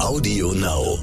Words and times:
Audio 0.00 0.52
Now. 0.52 0.96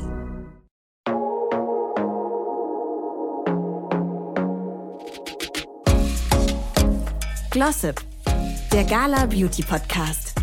Glossip, 7.52 8.02
der 8.72 8.86
Gala 8.86 9.26
Beauty 9.26 9.64
Podcast. 9.64 10.34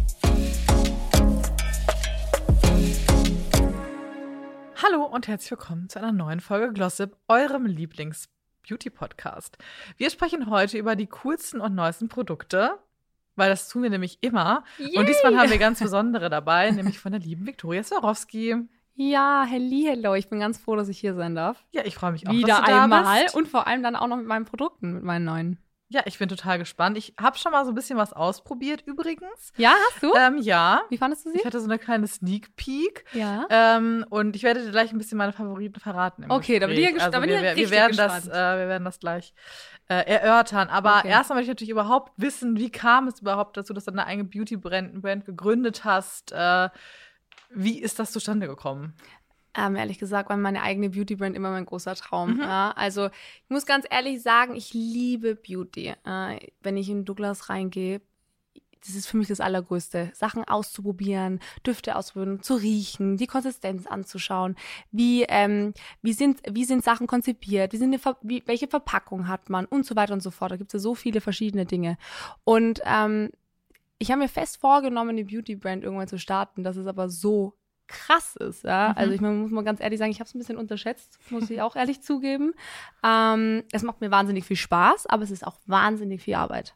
Hallo 4.82 5.06
und 5.06 5.28
herzlich 5.28 5.50
willkommen 5.52 5.88
zu 5.88 5.98
einer 5.98 6.12
neuen 6.12 6.40
Folge 6.40 6.74
Glossip, 6.74 7.16
eurem 7.28 7.64
Lieblings-Beauty-Podcast. 7.64 9.56
Wir 9.96 10.10
sprechen 10.10 10.50
heute 10.50 10.76
über 10.76 10.94
die 10.94 11.06
coolsten 11.06 11.62
und 11.62 11.74
neuesten 11.74 12.08
Produkte, 12.08 12.78
weil 13.36 13.50
das 13.50 13.68
tun 13.68 13.82
wir 13.82 13.90
nämlich 13.90 14.18
immer. 14.22 14.64
Yay! 14.78 14.96
Und 14.98 15.08
diesmal 15.08 15.36
haben 15.36 15.50
wir 15.50 15.58
ganz 15.58 15.78
besondere 15.82 16.30
dabei, 16.30 16.70
nämlich 16.70 16.98
von 16.98 17.12
der 17.12 17.20
lieben 17.20 17.46
Viktoria 17.46 17.82
Swarovski. 17.82 18.56
Ja, 18.94 19.44
helli, 19.48 19.84
hello. 19.88 20.14
Ich 20.14 20.28
bin 20.28 20.40
ganz 20.40 20.58
froh, 20.58 20.76
dass 20.76 20.88
ich 20.88 20.98
hier 20.98 21.14
sein 21.14 21.34
darf. 21.34 21.64
Ja, 21.72 21.82
ich 21.84 21.94
freue 21.94 22.12
mich 22.12 22.26
auch, 22.28 22.32
Wieder 22.32 22.62
einmal. 22.64 23.22
bist. 23.22 23.34
Und 23.34 23.48
vor 23.48 23.66
allem 23.66 23.82
dann 23.82 23.96
auch 23.96 24.06
noch 24.06 24.18
mit 24.18 24.26
meinen 24.26 24.44
Produkten, 24.44 24.92
mit 24.92 25.02
meinen 25.02 25.24
neuen. 25.24 25.58
Ja, 25.92 26.00
ich 26.06 26.18
bin 26.18 26.28
total 26.28 26.58
gespannt. 26.58 26.96
Ich 26.96 27.14
habe 27.20 27.36
schon 27.36 27.52
mal 27.52 27.64
so 27.64 27.70
ein 27.70 27.74
bisschen 27.74 27.98
was 27.98 28.12
ausprobiert 28.14 28.82
übrigens. 28.86 29.52
Ja, 29.56 29.74
hast 29.90 30.02
du? 30.02 30.14
Ähm, 30.14 30.38
ja, 30.38 30.80
Wie 30.88 30.96
fandest 30.96 31.26
du 31.26 31.30
sie? 31.30 31.38
ich 31.38 31.44
hatte 31.44 31.60
so 31.60 31.66
eine 31.66 31.78
kleine 31.78 32.06
Sneak 32.06 32.56
Peek. 32.56 33.04
ja. 33.12 33.44
Ähm, 33.50 34.04
und 34.08 34.34
ich 34.34 34.42
werde 34.42 34.64
dir 34.64 34.70
gleich 34.70 34.90
ein 34.92 34.98
bisschen 34.98 35.18
meine 35.18 35.32
Favoriten 35.32 35.78
verraten. 35.80 36.24
Okay, 36.30 36.58
da 36.58 36.66
bin 36.66 36.76
ich 36.76 36.82
ja 36.84 36.90
Gespräch. 36.92 37.08
ges- 37.08 37.12
da 37.12 37.20
bin 37.20 37.28
ich 37.30 37.36
wir, 37.36 37.42
wir, 37.42 37.56
wir 37.56 37.70
werden 37.70 37.96
das, 37.96 38.14
gespannt. 38.24 38.34
äh, 38.34 38.58
wir 38.60 38.68
werden 38.68 38.84
das 38.84 38.98
gleich 38.98 39.34
äh, 39.88 39.94
erörtern. 40.06 40.68
Aber 40.70 40.98
Okay. 41.00 41.08
erstmal 41.10 41.36
möchte 41.38 41.50
ich 41.50 41.54
natürlich 41.56 41.70
überhaupt 41.70 42.12
wissen, 42.16 42.56
wie 42.56 42.70
kam 42.70 43.08
es 43.08 43.20
überhaupt 43.20 43.56
dazu, 43.58 43.74
dass 43.74 43.84
du 43.84 43.90
deine 43.90 44.06
eigene 44.06 44.26
Beauty-Brand 44.28 45.02
Brand 45.02 45.24
gegründet 45.26 45.84
hast? 45.84 46.32
Äh, 46.32 46.70
wie 47.50 47.78
ist 47.80 47.98
das 47.98 48.12
zustande 48.12 48.46
gekommen? 48.46 48.94
Ähm, 49.54 49.76
ehrlich 49.76 49.98
gesagt 49.98 50.30
war 50.30 50.36
meine 50.36 50.62
eigene 50.62 50.90
Beauty-Brand 50.90 51.36
immer 51.36 51.50
mein 51.50 51.66
großer 51.66 51.94
Traum. 51.94 52.34
Mhm. 52.34 52.40
Ja, 52.40 52.72
also 52.72 53.06
ich 53.06 53.50
muss 53.50 53.66
ganz 53.66 53.86
ehrlich 53.90 54.22
sagen, 54.22 54.56
ich 54.56 54.72
liebe 54.72 55.34
Beauty. 55.34 55.94
Äh, 56.04 56.48
wenn 56.62 56.76
ich 56.76 56.88
in 56.88 57.04
Douglas 57.04 57.50
reingehe, 57.50 58.00
das 58.84 58.96
ist 58.96 59.06
für 59.06 59.16
mich 59.16 59.28
das 59.28 59.40
Allergrößte. 59.40 60.10
Sachen 60.14 60.44
auszuprobieren, 60.44 61.40
Düfte 61.66 61.96
auszuprobieren, 61.96 62.42
zu 62.42 62.54
riechen, 62.54 63.16
die 63.16 63.26
Konsistenz 63.26 63.86
anzuschauen. 63.86 64.56
Wie, 64.90 65.24
ähm, 65.28 65.72
wie, 66.02 66.12
sind, 66.12 66.40
wie 66.50 66.64
sind 66.64 66.82
Sachen 66.82 67.06
konzipiert? 67.06 67.72
Wie 67.72 67.76
sind 67.76 67.96
Ver 68.00 68.16
wie, 68.22 68.42
welche 68.46 68.68
Verpackung 68.68 69.28
hat 69.28 69.50
man? 69.50 69.66
Und 69.66 69.86
so 69.86 69.94
weiter 69.94 70.14
und 70.14 70.22
so 70.22 70.30
fort. 70.30 70.50
Da 70.50 70.56
gibt 70.56 70.70
es 70.70 70.72
ja 70.72 70.78
so 70.80 70.94
viele 70.94 71.20
verschiedene 71.20 71.64
Dinge. 71.64 71.96
Und 72.44 72.80
ähm, 72.84 73.30
ich 73.98 74.10
habe 74.10 74.22
mir 74.22 74.28
fest 74.28 74.56
vorgenommen, 74.56 75.10
eine 75.10 75.24
Beauty-Brand 75.24 75.84
irgendwann 75.84 76.08
zu 76.08 76.18
starten. 76.18 76.64
Das 76.64 76.76
ist 76.76 76.86
aber 76.86 77.08
so 77.08 77.54
krass 77.88 78.36
ist, 78.36 78.64
ja. 78.64 78.90
Mhm. 78.90 78.94
Also 78.98 79.12
ich 79.14 79.20
muss 79.20 79.50
mal 79.50 79.64
ganz 79.64 79.80
ehrlich 79.80 79.98
sagen, 79.98 80.10
ich 80.10 80.20
habe 80.20 80.28
es 80.28 80.34
ein 80.34 80.38
bisschen 80.38 80.56
unterschätzt, 80.56 81.18
muss 81.30 81.50
ich 81.50 81.60
auch 81.60 81.76
ehrlich 81.76 82.02
zugeben. 82.02 82.54
Ähm, 83.04 83.64
es 83.72 83.82
macht 83.82 84.00
mir 84.00 84.10
wahnsinnig 84.10 84.44
viel 84.44 84.56
Spaß, 84.56 85.06
aber 85.06 85.22
es 85.22 85.30
ist 85.30 85.46
auch 85.46 85.56
wahnsinnig 85.66 86.22
viel 86.22 86.34
Arbeit. 86.34 86.74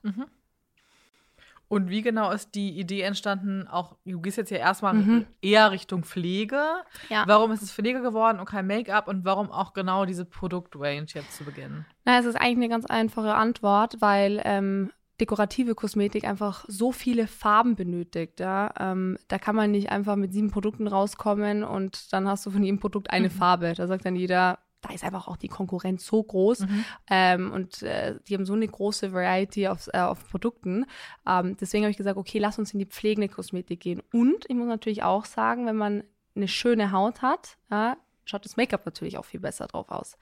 Und 1.69 1.91
wie 1.91 2.03
genau 2.03 2.31
ist 2.31 2.55
die 2.55 2.79
Idee 2.79 3.01
entstanden? 3.01 3.67
Auch 3.67 3.97
du 4.05 4.21
gehst 4.21 4.37
jetzt 4.37 4.51
ja 4.51 4.59
erstmal 4.59 4.95
Mhm. 4.95 5.27
eher 5.43 5.73
Richtung 5.73 6.05
Pflege. 6.05 6.63
Ja. 7.09 7.25
Warum 7.27 7.51
ist 7.51 7.61
es 7.63 7.73
Pflege 7.73 8.03
geworden 8.03 8.39
und 8.39 8.47
kein 8.47 8.69
Make-up? 8.69 9.09
Und 9.09 9.25
warum 9.25 9.51
auch 9.51 9.73
genau 9.73 10.05
diese 10.05 10.25
Produktrange 10.25 11.07
jetzt 11.13 11.37
zu 11.37 11.45
Beginn? 11.45 11.85
Na, 12.05 12.21
es 12.21 12.25
ist 12.25 12.37
eigentlich 12.37 12.57
eine 12.59 12.69
ganz 12.69 12.87
einfache 12.87 13.35
Antwort, 13.35 13.97
weil 14.01 14.41
ähm, 14.45 14.93
dekorative 15.21 15.75
Kosmetik 15.75 16.25
einfach 16.25 16.65
so 16.69 16.93
viele 16.93 17.27
Farben 17.27 17.75
benötigt. 17.77 18.41
Ja? 18.41 18.73
Ähm, 18.79 19.19
da 19.29 19.39
kann 19.39 19.57
man 19.57 19.71
nicht 19.71 19.91
einfach 19.91 20.17
mit 20.17 20.33
sieben 20.33 20.51
Produkten 20.51 20.87
rauskommen 20.87 21.65
und 21.65 22.13
dann 22.13 22.29
hast 22.29 22.45
du 22.47 22.51
von 22.51 22.63
jedem 22.63 22.81
Produkt 22.81 23.11
eine 23.11 23.31
Farbe. 23.31 23.73
Da 23.75 23.87
sagt 23.87 24.05
dann 24.05 24.17
jeder, 24.17 24.59
da 24.83 24.95
ist 24.95 25.05
einfach 25.05 25.27
auch 25.27 25.37
die 25.37 25.49
Konkurrenz 25.49 26.07
so 26.07 26.23
groß 26.23 26.67
ähm, 27.11 27.51
und 27.51 27.83
äh, 27.83 28.19
die 28.29 28.35
haben 28.35 28.47
so 28.47 28.53
eine 28.53 28.69
große 28.69 29.13
Variety 29.13 29.69
auf, 29.69 29.89
äh, 29.93 30.01
auf 30.01 30.29
Produkten. 30.29 30.85
Ähm, 31.27 31.57
deswegen 31.61 31.85
habe 31.85 31.91
ich 31.91 31.97
gesagt, 31.97 32.19
okay, 32.19 32.39
lass 32.39 32.59
uns 32.59 32.73
in 32.73 32.79
die 32.79 32.87
pflegende 32.87 33.29
Kosmetik 33.29 33.81
gehen. 33.81 34.03
Und 34.13 34.45
ich 34.49 34.55
muss 34.55 34.69
natürlich 34.69 35.03
auch 35.03 35.25
sagen, 35.25 35.67
wenn 35.67 35.77
man 35.77 36.05
eine 36.35 36.49
schöne 36.49 36.93
Haut 36.93 37.23
hat, 37.23 37.57
ja, 37.71 37.97
schaut 38.27 38.45
das 38.45 38.57
Make-up 38.57 38.85
natürlich 38.85 39.17
auch 39.19 39.25
viel 39.25 39.41
besser 39.41 39.67
drauf 39.67 39.89
aus. 39.89 40.19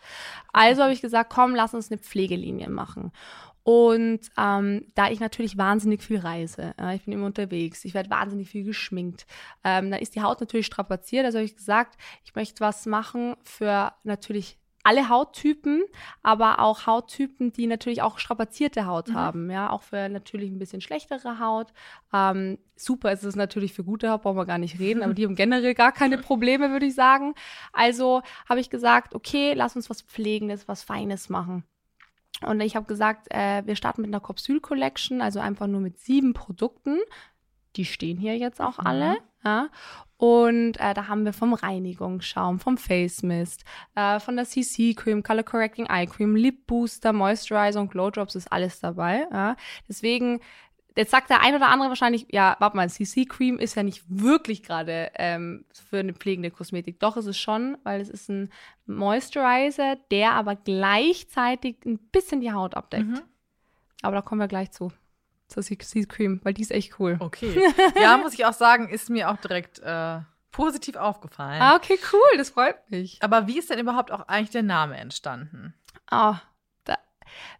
Also 0.52 0.82
habe 0.82 0.92
ich 0.92 1.00
gesagt, 1.00 1.32
komm, 1.32 1.54
lass 1.54 1.74
uns 1.74 1.90
eine 1.90 1.98
Pflegelinie 1.98 2.68
machen. 2.68 3.12
Und 3.64 4.20
ähm, 4.36 4.86
da 4.94 5.10
ich 5.10 5.20
natürlich 5.20 5.56
wahnsinnig 5.56 6.02
viel 6.02 6.18
reise, 6.18 6.74
ja, 6.78 6.92
ich 6.92 7.02
bin 7.04 7.14
immer 7.14 7.26
unterwegs, 7.26 7.84
ich 7.86 7.94
werde 7.94 8.10
wahnsinnig 8.10 8.48
viel 8.50 8.62
geschminkt, 8.62 9.26
ähm, 9.64 9.90
dann 9.90 10.00
ist 10.00 10.14
die 10.14 10.22
Haut 10.22 10.40
natürlich 10.40 10.66
strapaziert. 10.66 11.24
Also 11.24 11.38
habe 11.38 11.46
ich 11.46 11.56
gesagt, 11.56 11.96
ich 12.24 12.34
möchte 12.34 12.60
was 12.60 12.84
machen 12.84 13.36
für 13.42 13.92
natürlich 14.04 14.58
alle 14.86 15.08
Hauttypen, 15.08 15.82
aber 16.22 16.58
auch 16.58 16.86
Hauttypen, 16.86 17.54
die 17.54 17.66
natürlich 17.66 18.02
auch 18.02 18.18
strapazierte 18.18 18.84
Haut 18.84 19.08
Mhm. 19.08 19.14
haben, 19.14 19.50
ja, 19.50 19.70
auch 19.70 19.82
für 19.82 20.10
natürlich 20.10 20.50
ein 20.50 20.58
bisschen 20.58 20.82
schlechtere 20.82 21.38
Haut. 21.38 21.72
Ähm, 22.12 22.58
super 22.76 23.10
ist 23.12 23.24
es 23.24 23.34
natürlich 23.34 23.72
für 23.72 23.82
gute 23.82 24.10
Haut, 24.10 24.20
brauchen 24.22 24.36
wir 24.36 24.44
gar 24.44 24.58
nicht 24.58 24.78
reden, 24.78 25.02
aber 25.02 25.14
die 25.14 25.24
haben 25.24 25.36
generell 25.36 25.72
gar 25.72 25.92
keine 25.92 26.18
Probleme, 26.18 26.70
würde 26.70 26.84
ich 26.84 26.94
sagen. 26.94 27.34
Also 27.72 28.20
habe 28.46 28.60
ich 28.60 28.68
gesagt, 28.68 29.14
okay, 29.14 29.54
lass 29.54 29.74
uns 29.74 29.88
was 29.88 30.02
Pflegendes, 30.02 30.68
was 30.68 30.82
Feines 30.82 31.30
machen. 31.30 31.64
Und 32.44 32.60
ich 32.60 32.76
habe 32.76 32.86
gesagt, 32.86 33.28
äh, 33.30 33.62
wir 33.66 33.76
starten 33.76 34.02
mit 34.02 34.08
einer 34.10 34.20
Capsule 34.20 34.60
Collection, 34.60 35.20
also 35.22 35.40
einfach 35.40 35.66
nur 35.66 35.80
mit 35.80 35.98
sieben 35.98 36.32
Produkten. 36.34 36.98
Die 37.76 37.84
stehen 37.84 38.18
hier 38.18 38.36
jetzt 38.36 38.60
auch 38.60 38.78
Mhm. 38.78 38.86
alle. 38.86 39.16
Ja. 39.44 39.68
Und 40.16 40.78
äh, 40.80 40.94
da 40.94 41.08
haben 41.08 41.24
wir 41.24 41.32
vom 41.32 41.52
Reinigungsschaum, 41.54 42.58
vom 42.58 42.78
Face 42.78 43.22
Mist, 43.22 43.64
äh, 43.94 44.18
von 44.20 44.36
der 44.36 44.46
CC 44.46 44.94
Cream, 44.94 45.22
Color 45.22 45.42
Correcting 45.42 45.86
Eye 45.86 46.06
Cream, 46.06 46.34
Lip 46.36 46.66
Booster, 46.66 47.12
Moisturizer 47.12 47.80
und 47.80 47.90
Glow 47.90 48.10
Drops 48.10 48.34
ist 48.34 48.50
alles 48.50 48.80
dabei. 48.80 49.26
Ja. 49.30 49.56
Deswegen, 49.88 50.40
jetzt 50.96 51.10
sagt 51.10 51.30
der 51.30 51.40
ein 51.40 51.54
oder 51.54 51.68
andere 51.68 51.88
wahrscheinlich, 51.88 52.26
ja, 52.30 52.56
warte 52.60 52.76
mal, 52.76 52.88
CC 52.88 53.26
Cream 53.26 53.58
ist 53.58 53.74
ja 53.74 53.82
nicht 53.82 54.04
wirklich 54.08 54.62
gerade 54.62 55.10
ähm, 55.14 55.64
für 55.72 55.98
eine 55.98 56.14
pflegende 56.14 56.50
Kosmetik. 56.50 57.00
Doch 57.00 57.16
ist 57.16 57.26
es 57.26 57.38
schon, 57.38 57.78
weil 57.82 58.00
es 58.00 58.08
ist 58.08 58.28
ein 58.28 58.52
Moisturizer, 58.86 59.96
der 60.10 60.32
aber 60.32 60.56
gleichzeitig 60.56 61.84
ein 61.84 61.98
bisschen 61.98 62.40
die 62.40 62.52
Haut 62.52 62.74
abdeckt. 62.74 63.06
Mhm. 63.06 63.22
Aber 64.02 64.16
da 64.16 64.22
kommen 64.22 64.40
wir 64.40 64.48
gleich 64.48 64.70
zu. 64.70 64.92
Zur 65.48 65.62
CC 65.62 66.06
Cream, 66.06 66.40
weil 66.42 66.54
die 66.54 66.62
ist 66.62 66.70
echt 66.70 66.98
cool. 66.98 67.16
Okay. 67.20 67.60
Ja, 68.00 68.16
muss 68.16 68.34
ich 68.34 68.44
auch 68.44 68.52
sagen, 68.52 68.88
ist 68.88 69.10
mir 69.10 69.30
auch 69.30 69.36
direkt 69.36 69.78
äh, 69.80 70.20
positiv 70.50 70.96
aufgefallen. 70.96 71.60
Ah, 71.60 71.76
okay, 71.76 71.98
cool, 72.12 72.38
das 72.38 72.50
freut 72.50 72.90
mich. 72.90 73.18
Aber 73.22 73.46
wie 73.46 73.58
ist 73.58 73.70
denn 73.70 73.78
überhaupt 73.78 74.10
auch 74.12 74.28
eigentlich 74.28 74.50
der 74.50 74.62
Name 74.62 74.96
entstanden? 74.96 75.74
Ah, 76.06 76.40
da, 76.84 76.96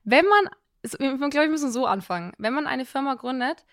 wenn 0.05 0.25
man, 0.27 0.49
ich 0.93 0.99
glaube, 0.99 1.31
wir 1.33 1.49
müssen 1.49 1.73
so 1.73 1.87
anfangen. 1.87 2.33
Wenn 2.39 2.55
man 2.55 2.67
eine 2.67 2.85
Firma 2.85 3.15
gründet, 3.15 3.65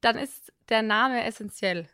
dann 0.00 0.16
ist 0.16 0.52
der 0.68 0.82
Name 0.82 1.24
essentiell. 1.24 1.88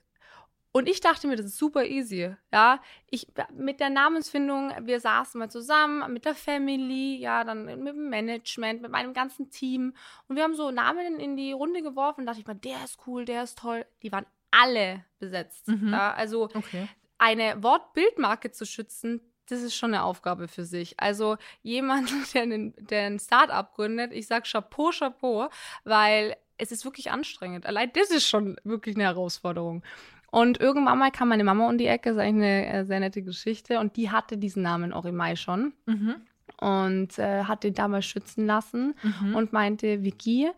Und 0.74 0.88
ich 0.88 1.00
dachte 1.00 1.26
mir, 1.26 1.36
das 1.36 1.44
ist 1.46 1.58
super 1.58 1.84
easy. 1.84 2.34
Ja, 2.50 2.80
ich 3.10 3.26
mit 3.52 3.78
der 3.78 3.90
Namensfindung, 3.90 4.72
wir 4.86 5.00
saßen 5.00 5.38
mal 5.38 5.50
zusammen 5.50 6.10
mit 6.12 6.24
der 6.24 6.34
Family, 6.34 7.18
ja, 7.18 7.44
dann 7.44 7.66
mit 7.66 7.94
dem 7.94 8.08
Management, 8.08 8.80
mit 8.80 8.90
meinem 8.90 9.12
ganzen 9.12 9.50
Team 9.50 9.94
und 10.28 10.36
wir 10.36 10.42
haben 10.44 10.54
so 10.54 10.70
Namen 10.70 11.20
in 11.20 11.36
die 11.36 11.52
Runde 11.52 11.82
geworfen. 11.82 12.24
Dachte 12.24 12.40
ich 12.40 12.46
mal, 12.46 12.54
der 12.54 12.82
ist 12.84 12.98
cool, 13.06 13.26
der 13.26 13.42
ist 13.42 13.58
toll. 13.58 13.84
Die 14.02 14.12
waren 14.12 14.24
alle 14.50 15.04
besetzt. 15.18 15.68
Mhm. 15.68 15.92
Ja, 15.92 16.14
also 16.14 16.44
Okay. 16.54 16.88
eine 17.18 17.62
Wortbildmarke 17.62 18.50
zu 18.50 18.64
schützen, 18.64 19.20
das 19.52 19.62
ist 19.62 19.74
schon 19.76 19.94
eine 19.94 20.02
Aufgabe 20.02 20.48
für 20.48 20.64
sich. 20.64 20.98
Also 20.98 21.36
jemand, 21.62 22.10
der 22.34 22.42
einen, 22.42 22.74
der 22.78 23.06
ein 23.06 23.18
Start-up 23.18 23.74
gründet, 23.74 24.12
ich 24.12 24.26
sag 24.26 24.44
Chapeau, 24.44 24.90
Chapeau, 24.90 25.48
weil 25.84 26.36
es 26.58 26.72
ist 26.72 26.84
wirklich 26.84 27.10
anstrengend. 27.10 27.66
Allein 27.66 27.90
das 27.94 28.10
ist 28.10 28.26
schon 28.28 28.56
wirklich 28.64 28.96
eine 28.96 29.04
Herausforderung. 29.04 29.82
Und 30.30 30.58
irgendwann 30.60 30.98
mal 30.98 31.10
kam 31.10 31.28
meine 31.28 31.44
Mama 31.44 31.68
um 31.68 31.76
die 31.76 31.86
Ecke, 31.86 32.08
das 32.10 32.16
ist 32.16 32.22
eigentlich 32.22 32.44
eine 32.50 32.66
äh, 32.72 32.84
sehr 32.86 33.00
nette 33.00 33.22
Geschichte, 33.22 33.78
und 33.80 33.96
die 33.96 34.10
hatte 34.10 34.38
diesen 34.38 34.62
Namen 34.62 34.92
Orimai 34.94 35.36
schon 35.36 35.74
Mhm. 35.86 36.14
und 36.58 37.18
äh, 37.18 37.44
hat 37.44 37.64
den 37.64 37.74
damals 37.74 38.06
schützen 38.06 38.46
lassen 38.46 38.94
Mhm. 39.02 39.34
und 39.36 39.52
meinte, 39.52 40.02
Vicky, 40.02 40.50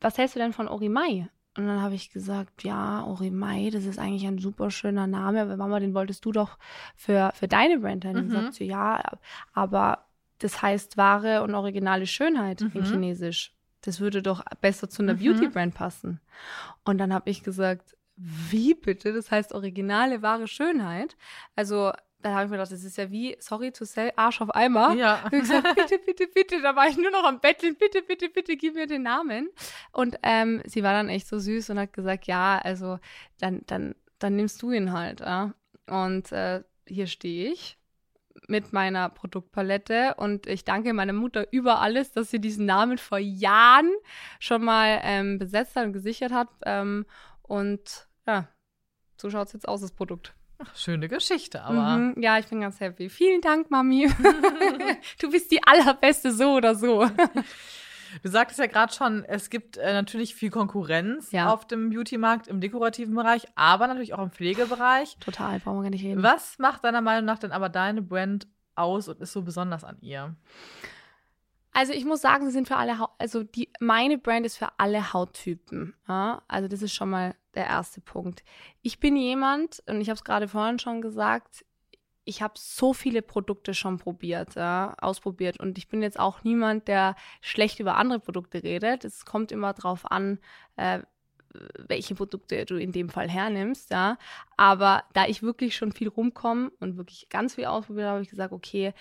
was 0.00 0.18
hältst 0.18 0.34
du 0.36 0.40
denn 0.40 0.52
von 0.52 0.68
Orimai? 0.68 1.28
Und 1.56 1.66
dann 1.66 1.80
habe 1.82 1.94
ich 1.94 2.10
gesagt, 2.10 2.64
ja, 2.64 3.04
Orimai, 3.04 3.70
das 3.70 3.84
ist 3.84 3.98
eigentlich 3.98 4.26
ein 4.26 4.38
super 4.38 4.70
schöner 4.70 5.06
Name, 5.06 5.42
aber 5.42 5.56
Mama, 5.56 5.78
den 5.78 5.94
wolltest 5.94 6.24
du 6.24 6.32
doch 6.32 6.58
für, 6.96 7.30
für 7.34 7.46
deine 7.46 7.78
Brand 7.78 8.04
haben. 8.04 8.16
Und 8.16 8.26
Mhm. 8.28 8.32
dann 8.32 8.42
sagt 8.42 8.54
sie, 8.54 8.64
ja, 8.64 9.00
aber 9.52 10.06
das 10.40 10.62
heißt 10.62 10.96
wahre 10.96 11.42
und 11.42 11.54
originale 11.54 12.06
Schönheit 12.06 12.60
in 12.62 12.80
Mhm. 12.80 12.84
Chinesisch. 12.84 13.52
Das 13.82 14.00
würde 14.00 14.20
doch 14.22 14.42
besser 14.60 14.88
zu 14.88 15.02
einer 15.02 15.14
Mhm. 15.14 15.18
Beauty-Brand 15.18 15.74
passen. 15.74 16.20
Und 16.84 16.98
dann 16.98 17.14
habe 17.14 17.30
ich 17.30 17.42
gesagt, 17.44 17.96
wie 18.16 18.74
bitte? 18.74 19.12
Das 19.12 19.30
heißt 19.30 19.52
originale, 19.52 20.22
wahre 20.22 20.48
Schönheit. 20.48 21.16
Also 21.56 21.92
dann 22.24 22.34
habe 22.34 22.44
ich 22.44 22.50
mir 22.50 22.56
gedacht, 22.56 22.72
das 22.72 22.82
ist 22.82 22.96
ja 22.96 23.10
wie, 23.10 23.36
sorry 23.38 23.70
to 23.70 23.84
say, 23.84 24.12
Arsch 24.16 24.40
auf 24.40 24.54
Eimer. 24.54 24.94
Ja. 24.94 25.22
Und 25.24 25.34
ich 25.34 25.40
gesagt, 25.40 25.74
bitte, 25.76 25.98
bitte, 26.04 26.26
bitte. 26.26 26.62
Da 26.62 26.74
war 26.74 26.88
ich 26.88 26.96
nur 26.96 27.10
noch 27.10 27.24
am 27.24 27.40
Betteln, 27.40 27.76
bitte, 27.76 28.02
bitte, 28.02 28.28
bitte, 28.28 28.56
gib 28.56 28.74
mir 28.74 28.86
den 28.86 29.02
Namen. 29.02 29.48
Und 29.92 30.18
ähm, 30.22 30.62
sie 30.64 30.82
war 30.82 30.92
dann 30.92 31.08
echt 31.08 31.28
so 31.28 31.38
süß 31.38 31.70
und 31.70 31.78
hat 31.78 31.92
gesagt, 31.92 32.26
ja, 32.26 32.58
also 32.58 32.98
dann, 33.38 33.62
dann 33.66 33.94
dann 34.24 34.36
nimmst 34.36 34.62
du 34.62 34.72
ihn 34.72 34.92
halt. 34.92 35.20
Ja? 35.20 35.54
Und 35.86 36.32
äh, 36.32 36.62
hier 36.86 37.06
stehe 37.06 37.52
ich 37.52 37.78
mit 38.48 38.72
meiner 38.72 39.08
Produktpalette 39.08 40.14
und 40.16 40.46
ich 40.46 40.64
danke 40.64 40.92
meiner 40.92 41.12
Mutter 41.12 41.46
über 41.52 41.80
alles, 41.80 42.12
dass 42.12 42.30
sie 42.30 42.40
diesen 42.40 42.66
Namen 42.66 42.98
vor 42.98 43.18
Jahren 43.18 43.92
schon 44.40 44.64
mal 44.64 45.00
ähm, 45.02 45.38
besetzt 45.38 45.76
hat 45.76 45.86
und 45.86 45.92
gesichert 45.92 46.32
hat. 46.32 46.48
Ähm, 46.64 47.06
und 47.42 48.08
ja, 48.26 48.48
so 49.16 49.30
schaut 49.30 49.48
es 49.48 49.52
jetzt 49.52 49.68
aus, 49.68 49.82
das 49.82 49.92
Produkt. 49.92 50.34
Ach, 50.58 50.76
schöne 50.76 51.08
Geschichte, 51.08 51.62
aber. 51.62 51.96
Mhm, 51.96 52.22
ja, 52.22 52.38
ich 52.38 52.46
bin 52.46 52.60
ganz 52.60 52.80
happy. 52.80 53.08
Vielen 53.08 53.40
Dank, 53.40 53.70
Mami. 53.70 54.08
du 55.20 55.30
bist 55.30 55.50
die 55.50 55.62
allerbeste 55.62 56.32
so 56.32 56.54
oder 56.54 56.74
so. 56.74 57.08
Du 58.22 58.28
sagtest 58.28 58.60
ja 58.60 58.66
gerade 58.66 58.92
schon, 58.92 59.24
es 59.24 59.50
gibt 59.50 59.76
äh, 59.76 59.92
natürlich 59.92 60.36
viel 60.36 60.50
Konkurrenz 60.50 61.32
ja. 61.32 61.52
auf 61.52 61.66
dem 61.66 61.90
Beauty-Markt 61.90 62.46
im 62.46 62.60
dekorativen 62.60 63.14
Bereich, 63.14 63.46
aber 63.56 63.88
natürlich 63.88 64.14
auch 64.14 64.22
im 64.22 64.30
Pflegebereich. 64.30 65.16
Total, 65.18 65.58
brauchen 65.58 65.78
wir 65.78 65.82
gar 65.82 65.90
nicht 65.90 66.04
reden. 66.04 66.22
Was 66.22 66.58
macht 66.60 66.84
deiner 66.84 67.00
Meinung 67.00 67.24
nach 67.24 67.38
denn 67.38 67.52
aber 67.52 67.68
deine 67.68 68.02
Brand 68.02 68.46
aus 68.76 69.08
und 69.08 69.20
ist 69.20 69.32
so 69.32 69.42
besonders 69.42 69.82
an 69.82 69.96
ihr? 70.00 70.36
Also 71.74 71.92
ich 71.92 72.04
muss 72.04 72.20
sagen, 72.20 72.46
sie 72.46 72.52
sind 72.52 72.68
für 72.68 72.76
alle, 72.76 72.96
also 73.18 73.42
die, 73.42 73.68
meine 73.80 74.16
Brand 74.16 74.46
ist 74.46 74.56
für 74.56 74.68
alle 74.78 75.12
Hauttypen. 75.12 75.94
Ja? 76.08 76.42
Also 76.46 76.68
das 76.68 76.82
ist 76.82 76.94
schon 76.94 77.10
mal 77.10 77.34
der 77.54 77.66
erste 77.66 78.00
Punkt. 78.00 78.44
Ich 78.80 79.00
bin 79.00 79.16
jemand, 79.16 79.82
und 79.88 80.00
ich 80.00 80.08
habe 80.08 80.16
es 80.16 80.24
gerade 80.24 80.46
vorhin 80.46 80.78
schon 80.78 81.02
gesagt, 81.02 81.64
ich 82.24 82.42
habe 82.42 82.54
so 82.56 82.94
viele 82.94 83.22
Produkte 83.22 83.74
schon 83.74 83.98
probiert, 83.98 84.54
ja, 84.54 84.94
ausprobiert. 85.00 85.60
Und 85.60 85.76
ich 85.76 85.88
bin 85.88 86.00
jetzt 86.00 86.18
auch 86.18 86.42
niemand, 86.42 86.88
der 86.88 87.16
schlecht 87.40 87.80
über 87.80 87.96
andere 87.96 88.20
Produkte 88.20 88.62
redet. 88.62 89.04
Es 89.04 89.26
kommt 89.26 89.52
immer 89.52 89.74
darauf 89.74 90.10
an, 90.10 90.38
äh, 90.76 91.00
welche 91.88 92.14
Produkte 92.14 92.64
du 92.64 92.76
in 92.76 92.92
dem 92.92 93.08
Fall 93.08 93.28
hernimmst, 93.28 93.90
ja. 93.90 94.16
Aber 94.56 95.04
da 95.12 95.26
ich 95.26 95.42
wirklich 95.42 95.76
schon 95.76 95.92
viel 95.92 96.08
rumkomme 96.08 96.70
und 96.80 96.96
wirklich 96.96 97.28
ganz 97.28 97.56
viel 97.56 97.66
ausprobiert 97.66 98.06
habe, 98.06 98.14
habe 98.14 98.22
ich 98.22 98.30
gesagt, 98.30 98.52
okay, 98.52 98.94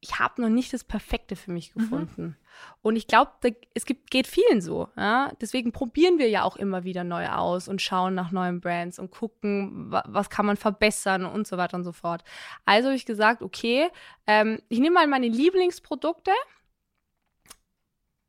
ich 0.00 0.18
habe 0.18 0.40
noch 0.40 0.48
nicht 0.48 0.72
das 0.72 0.84
Perfekte 0.84 1.34
für 1.34 1.50
mich 1.50 1.74
mhm. 1.74 1.80
gefunden. 1.80 2.22
Mhm. 2.22 2.36
Und 2.82 2.96
ich 2.96 3.06
glaube, 3.06 3.32
es 3.74 3.84
gibt, 3.84 4.10
geht 4.10 4.26
vielen 4.26 4.60
so. 4.60 4.88
Ja? 4.96 5.32
Deswegen 5.40 5.72
probieren 5.72 6.18
wir 6.18 6.28
ja 6.28 6.44
auch 6.44 6.56
immer 6.56 6.84
wieder 6.84 7.04
neu 7.04 7.28
aus 7.28 7.68
und 7.68 7.82
schauen 7.82 8.14
nach 8.14 8.30
neuen 8.30 8.60
Brands 8.60 8.98
und 8.98 9.10
gucken, 9.10 9.90
wa 9.90 10.04
was 10.06 10.30
kann 10.30 10.46
man 10.46 10.56
verbessern 10.56 11.24
und 11.24 11.46
so 11.46 11.56
weiter 11.56 11.76
und 11.76 11.84
so 11.84 11.92
fort. 11.92 12.22
Also 12.64 12.88
habe 12.88 12.96
ich 12.96 13.06
gesagt, 13.06 13.42
okay, 13.42 13.88
ähm, 14.26 14.60
ich 14.68 14.78
nehme 14.78 14.94
mal 14.94 15.06
meine 15.06 15.28
Lieblingsprodukte, 15.28 16.32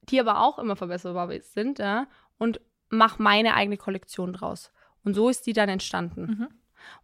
die 0.04 0.20
aber 0.20 0.42
auch 0.42 0.58
immer 0.58 0.76
verbesserbar 0.76 1.30
sind, 1.42 1.78
ja, 1.78 2.08
und 2.40 2.62
mache 2.90 3.22
meine 3.22 3.54
eigene 3.54 3.78
Kollektion 3.78 4.34
draus. 4.34 4.72
Und 5.04 5.14
so 5.14 5.30
ist 5.30 5.46
die 5.46 5.54
dann 5.54 5.70
entstanden. 5.70 6.22
Mhm. 6.22 6.48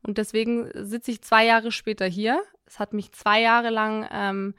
Und 0.02 0.18
deswegen 0.18 0.70
sitze 0.74 1.12
ich 1.12 1.22
zwei 1.22 1.46
Jahre 1.46 1.72
später 1.72 2.06
hier. 2.06 2.42
Es 2.66 2.80
hat 2.80 2.94
mich 2.94 3.12
zwei 3.12 3.42
Jahre 3.42 3.70
lang, 3.70 4.08
ähm, 4.12 4.56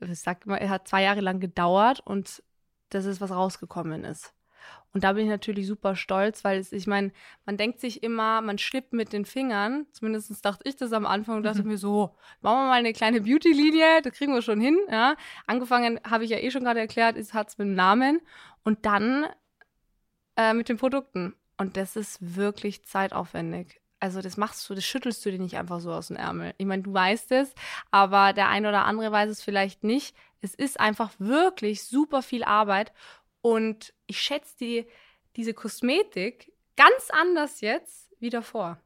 ich 0.00 0.20
sag 0.20 0.46
mal, 0.46 0.58
es 0.58 0.70
hat 0.70 0.88
zwei 0.88 1.02
Jahre 1.02 1.20
lang 1.20 1.40
gedauert 1.40 2.00
und 2.00 2.42
das 2.90 3.04
ist, 3.04 3.20
was 3.20 3.30
rausgekommen 3.30 4.04
ist. 4.04 4.34
Und 4.94 5.04
da 5.04 5.14
bin 5.14 5.24
ich 5.24 5.30
natürlich 5.30 5.66
super 5.66 5.96
stolz, 5.96 6.44
weil 6.44 6.58
es, 6.58 6.72
ich 6.72 6.86
meine, 6.86 7.12
man 7.46 7.56
denkt 7.56 7.80
sich 7.80 8.02
immer, 8.02 8.42
man 8.42 8.58
schlippt 8.58 8.92
mit 8.92 9.12
den 9.12 9.24
Fingern. 9.24 9.86
Zumindest 9.92 10.44
dachte 10.44 10.68
ich 10.68 10.76
das 10.76 10.92
am 10.92 11.06
Anfang 11.06 11.38
und 11.38 11.44
dachte 11.44 11.62
mhm. 11.62 11.68
mir 11.68 11.78
so, 11.78 12.14
machen 12.42 12.58
wir 12.58 12.68
mal 12.68 12.72
eine 12.72 12.92
kleine 12.92 13.22
Beauty-Linie, 13.22 14.02
das 14.02 14.12
kriegen 14.12 14.34
wir 14.34 14.42
schon 14.42 14.60
hin. 14.60 14.78
Ja. 14.90 15.16
Angefangen 15.46 15.98
habe 16.08 16.24
ich 16.24 16.30
ja 16.30 16.38
eh 16.38 16.50
schon 16.50 16.64
gerade 16.64 16.80
erklärt, 16.80 17.16
es 17.16 17.32
hat 17.32 17.48
es 17.48 17.58
mit 17.58 17.68
dem 17.68 17.74
Namen 17.74 18.20
und 18.64 18.84
dann 18.84 19.26
äh, 20.36 20.52
mit 20.52 20.68
den 20.68 20.76
Produkten. 20.76 21.34
Und 21.56 21.76
das 21.76 21.96
ist 21.96 22.36
wirklich 22.36 22.84
zeitaufwendig 22.84 23.81
also 24.02 24.20
das 24.20 24.36
machst 24.36 24.68
du, 24.68 24.74
das 24.74 24.84
schüttelst 24.84 25.24
du 25.24 25.30
dir 25.30 25.38
nicht 25.38 25.56
einfach 25.56 25.78
so 25.78 25.92
aus 25.92 26.08
dem 26.08 26.16
Ärmel. 26.16 26.54
Ich 26.58 26.66
meine, 26.66 26.82
du 26.82 26.92
weißt 26.92 27.30
es, 27.30 27.54
aber 27.92 28.32
der 28.32 28.48
eine 28.48 28.68
oder 28.68 28.84
andere 28.84 29.12
weiß 29.12 29.30
es 29.30 29.42
vielleicht 29.42 29.84
nicht. 29.84 30.16
Es 30.40 30.56
ist 30.56 30.80
einfach 30.80 31.12
wirklich 31.20 31.84
super 31.84 32.20
viel 32.20 32.42
Arbeit 32.42 32.92
und 33.42 33.94
ich 34.08 34.20
schätze 34.20 34.56
die, 34.58 34.86
diese 35.36 35.54
Kosmetik 35.54 36.52
ganz 36.76 37.10
anders 37.10 37.60
jetzt 37.60 38.12
wie 38.18 38.30
davor. 38.30 38.80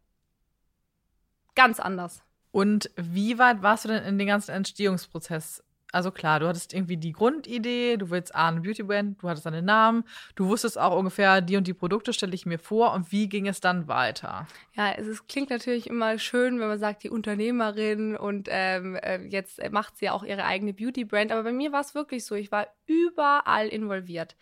Ganz 1.54 1.80
anders. 1.80 2.22
Und 2.50 2.90
wie 2.96 3.38
weit 3.38 3.62
warst 3.62 3.86
du 3.86 3.88
denn 3.88 4.04
in 4.04 4.18
den 4.18 4.26
ganzen 4.26 4.50
Entstehungsprozess 4.50 5.64
also 5.96 6.10
klar, 6.10 6.40
du 6.40 6.46
hattest 6.46 6.74
irgendwie 6.74 6.98
die 6.98 7.12
Grundidee, 7.12 7.96
du 7.96 8.10
willst 8.10 8.34
A, 8.34 8.48
eine 8.48 8.60
Beauty-Brand, 8.60 9.22
du 9.22 9.28
hattest 9.30 9.46
einen 9.46 9.64
Namen, 9.64 10.04
du 10.34 10.46
wusstest 10.46 10.78
auch 10.78 10.94
ungefähr, 10.94 11.40
die 11.40 11.56
und 11.56 11.66
die 11.66 11.72
Produkte 11.72 12.12
stelle 12.12 12.34
ich 12.34 12.44
mir 12.44 12.58
vor 12.58 12.92
und 12.92 13.10
wie 13.12 13.30
ging 13.30 13.48
es 13.48 13.60
dann 13.60 13.88
weiter? 13.88 14.46
Ja, 14.74 14.92
es 14.92 15.06
ist, 15.06 15.26
klingt 15.26 15.48
natürlich 15.48 15.88
immer 15.88 16.18
schön, 16.18 16.60
wenn 16.60 16.68
man 16.68 16.78
sagt, 16.78 17.02
die 17.02 17.08
Unternehmerin 17.08 18.14
und 18.14 18.48
ähm, 18.50 18.96
äh, 18.96 19.24
jetzt 19.28 19.58
macht 19.70 19.96
sie 19.96 20.04
ja 20.04 20.12
auch 20.12 20.22
ihre 20.22 20.44
eigene 20.44 20.74
Beauty-Brand, 20.74 21.32
aber 21.32 21.44
bei 21.44 21.52
mir 21.52 21.72
war 21.72 21.80
es 21.80 21.94
wirklich 21.94 22.26
so, 22.26 22.34
ich 22.34 22.52
war 22.52 22.66
überall 22.86 23.68
involviert. 23.68 24.36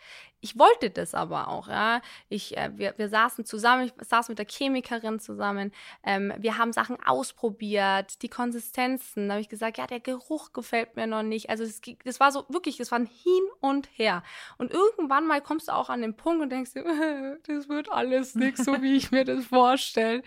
Ich 0.45 0.59
wollte 0.59 0.91
das 0.91 1.15
aber 1.15 1.49
auch, 1.49 1.69
ja. 1.69 2.03
Ich, 2.29 2.55
äh, 2.59 2.71
wir, 2.75 2.93
wir 2.99 3.09
saßen 3.09 3.47
zusammen, 3.47 3.87
ich 3.87 3.95
saß 4.07 4.29
mit 4.29 4.39
der 4.39 4.45
Chemikerin 4.47 5.19
zusammen. 5.19 5.73
Ähm, 6.03 6.35
wir 6.37 6.59
haben 6.59 6.75
Sachen 6.75 7.03
ausprobiert, 7.03 8.21
die 8.21 8.29
Konsistenzen. 8.29 9.29
Da 9.29 9.35
habe 9.35 9.41
ich 9.41 9.49
gesagt, 9.49 9.79
ja, 9.79 9.87
der 9.87 10.01
Geruch 10.01 10.53
gefällt 10.53 10.97
mir 10.97 11.07
noch 11.07 11.23
nicht. 11.23 11.49
Also 11.49 11.65
es, 11.65 11.81
das 12.05 12.21
war 12.21 12.31
so 12.31 12.45
wirklich, 12.51 12.77
das 12.77 12.91
war 12.91 12.99
ein 12.99 13.07
Hin 13.07 13.43
und 13.61 13.89
Her. 13.95 14.23
Und 14.59 14.71
irgendwann 14.71 15.27
mal 15.27 15.41
kommst 15.41 15.69
du 15.69 15.73
auch 15.73 15.89
an 15.89 16.03
den 16.03 16.15
Punkt 16.15 16.43
und 16.43 16.51
denkst 16.51 16.75
dir, 16.75 17.39
das 17.47 17.71
wird 17.71 17.91
alles 17.91 18.35
nichts, 18.35 18.67
so 18.67 18.83
wie 18.83 18.97
ich 18.97 19.13
mir 19.13 19.25
das 19.25 19.47
vorstelle. 19.47 20.23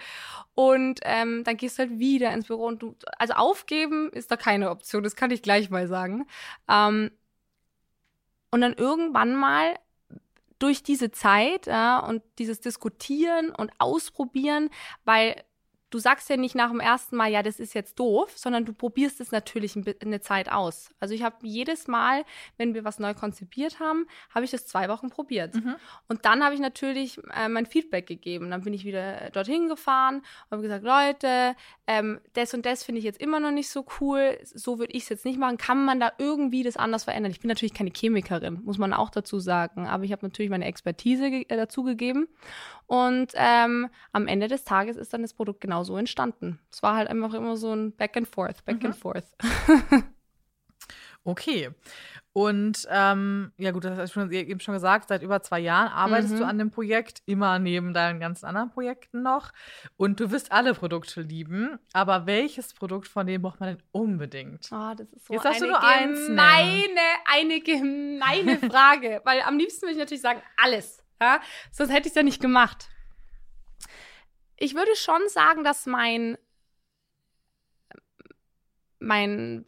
Und 0.56 1.00
ähm, 1.04 1.44
dann 1.44 1.58
gehst 1.58 1.78
du 1.78 1.84
halt 1.84 2.00
wieder 2.00 2.32
ins 2.34 2.48
Büro 2.48 2.66
und 2.66 2.82
du, 2.82 2.96
also 3.20 3.36
aufgeben 3.36 4.10
ist 4.14 4.32
da 4.32 4.36
keine 4.36 4.72
Option, 4.72 5.04
das 5.04 5.16
kann 5.16 5.30
ich 5.30 5.44
gleich 5.44 5.70
mal 5.70 5.88
sagen. 5.88 6.26
Ähm, 6.68 7.12
und 8.50 8.62
dann 8.62 8.74
irgendwann 8.74 9.36
mal 9.36 9.76
durch 10.60 10.84
diese 10.84 11.12
Zeit 11.12 11.68
ja, 11.68 12.00
und 12.00 12.22
dieses 12.40 12.60
Diskutieren 12.60 13.52
und 13.52 13.72
Ausprobieren, 13.80 14.70
weil 15.06 15.44
du 15.90 16.00
sagst 16.00 16.30
ja 16.30 16.38
nicht 16.38 16.56
nach 16.56 16.70
dem 16.70 16.80
ersten 16.80 17.16
Mal, 17.16 17.32
ja, 17.32 17.44
das 17.44 17.60
ist 17.60 17.74
jetzt 17.74 17.98
doof, 18.00 18.34
sondern 18.36 18.66
du 18.66 18.74
probierst 18.74 19.22
es 19.22 19.32
natürlich 19.32 19.76
eine 20.02 20.20
Zeit 20.20 20.52
aus. 20.52 20.90
Also 21.00 21.14
ich 21.14 21.24
habe 21.24 21.36
jedes 21.44 21.88
Mal, 21.88 22.26
wenn 22.58 22.74
wir 22.74 22.84
was 22.84 23.00
neu 23.00 23.14
konzipiert 23.14 23.80
haben, 23.80 24.06
habe 24.34 24.44
ich 24.44 24.52
das 24.52 24.68
zwei 24.68 24.90
Wochen 24.90 25.10
probiert. 25.10 25.56
Mhm. 25.56 25.76
Und 26.08 26.26
dann 26.26 26.44
habe 26.44 26.56
ich 26.56 26.60
natürlich 26.60 27.20
äh, 27.34 27.48
mein 27.48 27.66
Feedback 27.66 28.06
gegeben. 28.08 28.52
Dann 28.52 28.64
bin 28.64 28.74
ich 28.74 28.84
wieder 28.84 29.30
dorthin 29.32 29.70
gefahren 29.70 30.18
und 30.18 30.52
habe 30.52 30.62
gesagt, 30.62 30.84
Leute, 30.84 31.56
ähm, 31.88 32.20
das 32.34 32.54
und 32.54 32.66
das 32.66 32.84
finde 32.84 33.00
ich 33.00 33.06
jetzt 33.06 33.22
immer 33.22 33.40
noch 33.40 33.52
nicht 33.52 33.70
so 33.70 33.86
cool. 34.02 34.38
So 34.44 34.80
würde 34.80 34.94
ich 34.94 35.04
es 35.04 35.10
jetzt 35.10 35.26
nicht 35.26 35.40
machen. 35.40 35.58
Kann 35.58 35.86
man 35.86 36.00
da 36.00 36.12
irgendwie 36.18 36.64
das 36.64 36.76
anders 36.76 37.06
verändern? 37.06 37.32
Ich 37.32 37.40
bin 37.40 37.48
natürlich 37.48 37.74
keine 37.74 37.92
Chemikerin, 37.96 38.62
muss 38.64 38.78
man 38.78 38.94
auch 38.94 39.10
dazu 39.10 39.40
sagen. 39.40 39.88
Aber 39.88 40.04
ich 40.04 40.12
habe 40.12 40.26
natürlich 40.26 40.52
meine 40.52 40.66
Expertise 40.66 41.26
äh, 41.26 41.46
dazu 41.56 41.84
gegeben. 41.84 42.28
Und 42.88 43.34
ähm, 43.36 43.90
am 44.14 44.28
Ende 44.28 44.48
des 44.48 44.64
Tages 44.64 44.96
ist 44.96 45.14
dann 45.14 45.22
das 45.22 45.34
Produkt 45.34 45.60
genauso 45.78 45.98
entstanden. 45.98 46.60
Es 46.72 46.82
war 46.82 46.96
halt 46.96 47.08
einfach 47.08 47.34
immer 47.34 47.56
so 47.56 47.74
ein 47.74 47.96
Back 47.96 48.18
and 48.18 48.28
Forth, 48.28 48.66
Back 48.66 48.80
mhm. 48.80 48.88
and 48.88 48.96
Forth. 48.96 49.26
okay. 51.24 51.70
Und 52.34 52.88
ähm, 52.92 53.52
ja 53.58 53.72
gut, 53.72 53.84
das 53.84 53.98
hast 53.98 54.16
du 54.16 54.30
eben 54.30 54.60
schon 54.60 54.76
gesagt, 54.76 55.10
seit 55.10 55.24
über 55.24 55.42
zwei 55.42 55.60
Jahren 55.60 55.92
arbeitest 55.92 56.36
mhm. 56.36 56.38
du 56.38 56.46
an 56.46 56.60
dem 56.60 56.70
Projekt, 56.70 57.24
immer 57.26 57.58
neben 57.58 57.96
deinen 57.96 58.20
ganzen 58.20 58.46
anderen 58.46 58.70
Projekten 58.70 59.24
noch. 59.24 59.52
Und 59.98 60.20
du 60.20 60.30
wirst 60.30 60.52
alle 60.52 60.76
Produkte 60.76 61.22
lieben. 61.22 61.80
Aber 61.94 62.28
welches 62.28 62.76
Produkt 62.76 63.08
von 63.08 63.26
denen 63.26 63.42
braucht 63.42 63.60
man 63.60 63.70
denn 63.70 63.84
unbedingt? 63.92 64.70
Oh, 64.72 64.94
das 64.96 65.12
ist 65.14 65.26
so 65.28 65.34
Jetzt 65.34 65.46
eine 65.48 65.68
nur 65.68 65.80
gemeine, 65.80 67.08
eine 67.26 67.60
gemeine 67.62 68.60
Frage. 68.70 69.22
Weil 69.26 69.42
am 69.42 69.58
liebsten 69.58 69.84
würde 69.84 69.94
ich 69.94 70.00
natürlich 70.00 70.22
sagen, 70.22 70.42
alles. 70.58 71.04
Ja? 71.20 71.40
Sonst 71.72 71.92
hätte 71.92 72.08
ich 72.08 72.12
es 72.12 72.16
ja 72.16 72.24
nicht 72.24 72.42
gemacht. 72.42 72.90
Ich 74.58 74.76
würde 74.76 74.96
schon 74.96 75.22
sagen, 75.30 75.64
dass 75.64 75.86
mein 75.86 76.38
mein 79.00 79.66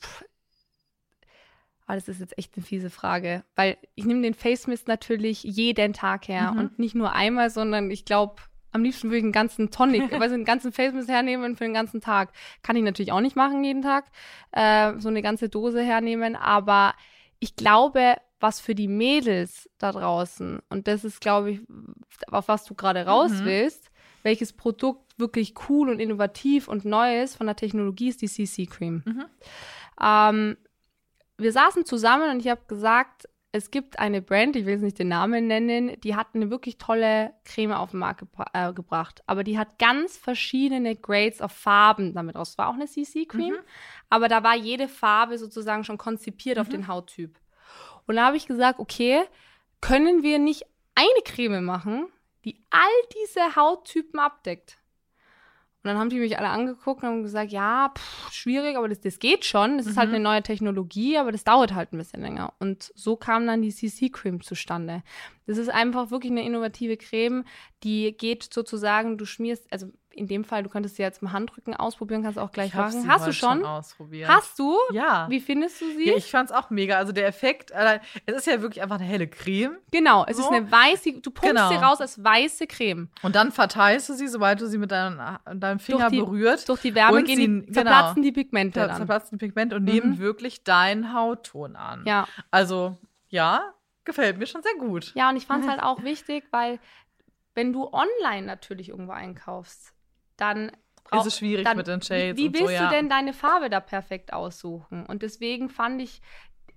oh, 1.90 1.94
das 1.94 2.08
ist 2.08 2.20
jetzt 2.20 2.38
echt 2.38 2.56
eine 2.56 2.66
fiese 2.66 2.90
Frage, 2.90 3.44
weil 3.56 3.78
ich 3.96 4.06
nehme 4.06 4.22
den 4.22 4.34
Face 4.34 4.68
Mist 4.68 4.88
natürlich 4.88 5.44
jeden 5.44 5.94
Tag 5.94 6.28
her 6.28 6.52
mhm. 6.52 6.60
und 6.60 6.80
nicht 6.80 6.96
nur 6.96 7.14
einmal, 7.14 7.50
sondern 7.50 7.90
ich 7.92 8.06
glaube, 8.06 8.36
am 8.72 8.84
liebsten 8.84 9.08
würde 9.08 9.18
ich 9.18 9.24
einen 9.24 9.32
ganzen 9.32 9.72
Tonic, 9.72 10.14
also 10.22 10.36
einen 10.36 10.46
ganzen 10.46 10.72
Face 10.72 10.94
Mist 10.94 11.10
hernehmen 11.10 11.56
für 11.56 11.64
den 11.64 11.74
ganzen 11.74 12.02
Tag. 12.02 12.32
Kann 12.62 12.76
ich 12.76 12.84
natürlich 12.84 13.12
auch 13.12 13.22
nicht 13.22 13.36
machen 13.36 13.64
jeden 13.64 13.82
Tag, 13.82 14.06
äh, 14.52 14.94
so 15.00 15.10
eine 15.10 15.22
ganze 15.22 15.50
Dose 15.50 15.82
hernehmen, 15.82 16.36
aber 16.36 16.94
ich 17.40 17.56
glaube, 17.56 18.16
was 18.40 18.60
für 18.60 18.76
die 18.76 18.88
Mädels 18.88 19.70
da 19.80 19.92
draußen, 19.92 20.60
und 20.70 20.88
das 20.88 21.04
ist, 21.04 21.20
glaube 21.20 21.52
ich, 21.52 21.62
auf 22.32 22.48
was 22.48 22.66
du 22.66 22.74
gerade 22.76 23.06
raus 23.06 23.32
mhm. 23.32 23.46
willst, 23.46 23.89
welches 24.30 24.54
Produkt 24.54 25.20
wirklich 25.20 25.56
cool 25.68 25.90
und 25.90 26.00
innovativ 26.00 26.68
und 26.68 26.86
neu 26.86 27.24
ist 27.24 27.36
von 27.36 27.48
der 27.48 27.56
Technologie, 27.56 28.10
ist 28.10 28.22
die 28.22 28.28
CC 28.28 28.68
Cream. 28.68 29.02
Mhm. 29.04 29.26
Ähm, 30.00 30.58
wir 31.40 31.52
saßen 31.52 31.84
zusammen 31.84 32.30
und 32.30 32.40
ich 32.40 32.48
habe 32.48 32.62
gesagt, 32.68 33.28
es 33.52 33.72
gibt 33.72 33.98
eine 33.98 34.22
Brand, 34.22 34.56
ich 34.56 34.68
will 34.68 34.74
jetzt 34.74 34.84
nicht 34.84 35.00
den 35.00 35.08
Namen 35.08 35.48
nennen, 35.48 36.00
die 36.02 36.16
hat 36.16 36.28
eine 36.36 36.52
wirklich 36.52 36.78
tolle 36.78 37.34
Creme 37.44 37.72
auf 37.72 37.90
den 37.90 38.00
Markt 38.00 38.20
gebra 38.20 38.46
äh, 38.54 38.72
gebracht. 38.72 39.24
Aber 39.26 39.44
die 39.44 39.58
hat 39.58 39.80
ganz 39.80 40.16
verschiedene 40.16 40.96
Grades 40.96 41.42
of 41.42 41.52
Farben 41.52 42.14
damit 42.14 42.36
raus. 42.36 42.50
Es 42.52 42.58
war 42.60 42.70
auch 42.70 42.76
eine 42.76 42.86
CC-Cream, 42.86 43.54
mhm. 43.54 43.66
aber 44.12 44.28
da 44.28 44.44
war 44.44 44.56
jede 44.56 44.88
Farbe 44.88 45.40
sozusagen 45.40 45.84
schon 45.84 45.98
konzipiert 45.98 46.58
mhm. 46.58 46.62
auf 46.62 46.70
den 46.70 46.88
Hauttyp. 46.88 47.40
Und 48.06 48.18
da 48.18 48.28
habe 48.28 48.38
ich 48.38 48.46
gesagt, 48.46 48.78
okay, 48.78 49.24
können 49.82 50.22
wir 50.22 50.38
nicht 50.38 50.68
eine 50.94 51.24
Creme 51.26 51.66
machen, 51.66 52.06
die 52.46 52.64
all 52.70 52.90
diese 53.14 53.56
Hauttypen 53.56 54.20
abdeckt? 54.20 54.80
Und 55.82 55.88
dann 55.88 55.98
haben 55.98 56.10
die 56.10 56.20
mich 56.20 56.38
alle 56.38 56.50
angeguckt 56.50 57.04
und 57.04 57.10
haben 57.10 57.24
gesagt, 57.24 57.54
ja, 57.54 57.94
pff, 57.98 58.34
schwierig, 58.34 58.76
aber 58.76 58.90
das, 58.90 59.00
das 59.00 59.18
geht 59.18 59.46
schon. 59.46 59.78
Das 59.78 59.86
mhm. 59.86 59.92
ist 59.92 59.98
halt 59.98 60.10
mhm. 60.10 60.16
eine 60.16 60.24
neue 60.26 60.44
Technologie, 60.44 61.18
aber 61.18 61.32
das 61.32 61.46
dauert 61.46 61.74
halt 61.74 61.94
ein 61.94 61.98
bisschen 61.98 62.22
länger. 62.22 62.54
Und 62.60 62.92
so 62.96 63.16
kam 63.16 63.48
dann 63.48 63.62
die 63.62 63.74
CC-Cream 63.74 64.42
zustande. 64.42 65.04
Das 65.48 65.58
ist 65.58 65.70
einfach 65.70 66.12
wirklich 66.12 66.34
eine 66.34 66.46
innovative 66.46 66.98
Creme, 66.98 67.46
die 67.84 68.12
geht 68.12 68.54
sozusagen, 68.54 69.18
du 69.18 69.26
schmierst, 69.26 69.72
also 69.72 69.88
in 70.12 70.28
dem 70.28 70.44
Fall, 70.44 70.64
du 70.64 70.70
könntest 70.70 70.96
sie 70.96 71.04
jetzt 71.04 71.22
im 71.22 71.32
Handrücken 71.32 71.76
ausprobieren, 71.76 72.24
kannst 72.24 72.40
auch 72.40 72.52
gleich 72.52 72.74
machen. 72.74 73.08
Hast 73.08 73.28
du 73.28 73.32
schon? 73.32 73.60
schon 73.60 73.66
ausprobiert. 73.66 74.28
Hast 74.28 74.58
du? 74.58 74.76
Ja. 74.92 75.28
Wie 75.30 75.40
findest 75.40 75.80
du 75.82 75.86
sie? 75.96 76.10
Ja, 76.10 76.16
ich 76.16 76.30
fand 76.30 76.50
es 76.50 76.56
auch 76.56 76.70
mega. 76.70 76.98
Also 76.98 77.12
der 77.12 77.28
Effekt, 77.28 77.72
äh, 77.72 78.00
es 78.26 78.36
ist 78.36 78.48
ja 78.48 78.62
wirklich 78.62 78.82
einfach 78.82 78.98
eine 78.98 79.06
helle 79.06 79.28
Creme. 79.28 79.78
Genau, 79.92 80.26
es 80.28 80.38
so. 80.38 80.44
ist 80.44 80.52
eine 80.52 80.72
weiße, 80.72 81.14
du 81.22 81.32
pumpst 81.32 81.56
genau. 81.56 81.70
sie 81.70 81.76
raus 81.76 82.02
als 82.02 82.24
weiße 82.24 82.68
Creme. 82.68 83.10
Und 83.22 83.36
dann 83.36 83.52
verteilst 83.52 84.10
du 84.10 84.14
sie, 84.14 84.28
sobald 84.28 84.60
du 84.62 84.68
sie 84.68 84.78
mit 84.78 84.92
deinem, 84.92 85.20
deinem 85.60 85.80
Finger 85.80 86.10
durch 86.10 86.12
die, 86.12 86.20
berührt. 86.20 86.68
Durch 86.68 86.82
die 86.82 86.96
Wärme 86.96 87.24
gehen 87.24 87.38
die, 87.38 87.46
genau. 87.46 87.74
zerplatzen 87.74 88.24
die 88.24 88.32
Pigmente 88.32 88.80
dann. 88.80 88.98
Zerplatzen 88.98 89.38
die 89.38 89.46
Pigmente 89.46 89.76
und 89.76 89.84
mhm. 89.84 89.90
nehmen 89.90 90.18
wirklich 90.20 90.64
deinen 90.64 91.14
Hautton 91.14 91.76
an. 91.76 92.04
Ja. 92.06 92.28
Also, 92.52 92.98
ja, 93.30 93.74
gefällt 94.06 94.38
mir 94.38 94.48
schon 94.48 94.64
sehr 94.64 94.76
gut. 94.80 95.14
Ja, 95.16 95.30
und 95.30 95.38
ich 95.38 95.46
fand 95.46 95.64
es 95.64 95.70
halt 95.70 95.82
auch 95.82 96.04
wichtig, 96.04 96.46
weil 96.52 96.80
wenn 97.54 97.74
du 97.74 97.92
online 97.92 98.46
natürlich 98.46 98.90
irgendwo 98.90 99.12
einkaufst, 99.12 99.94
dann 100.42 100.72
ist 101.12 101.26
es 101.26 101.38
schwierig 101.38 101.66
dann, 101.66 101.78
mit 101.78 101.88
den 101.88 102.02
Shades. 102.02 102.38
Wie, 102.38 102.50
wie 102.50 102.54
willst 102.54 102.68
so, 102.68 102.72
ja. 102.72 102.88
du 102.88 102.96
denn 102.96 103.10
deine 103.10 103.34
Farbe 103.34 103.70
da 103.70 103.80
perfekt 103.80 104.34
aussuchen? 104.34 105.06
Und 105.06 105.24
deswegen 105.24 105.70
fand 105.70 106.02
ich, 106.02 106.22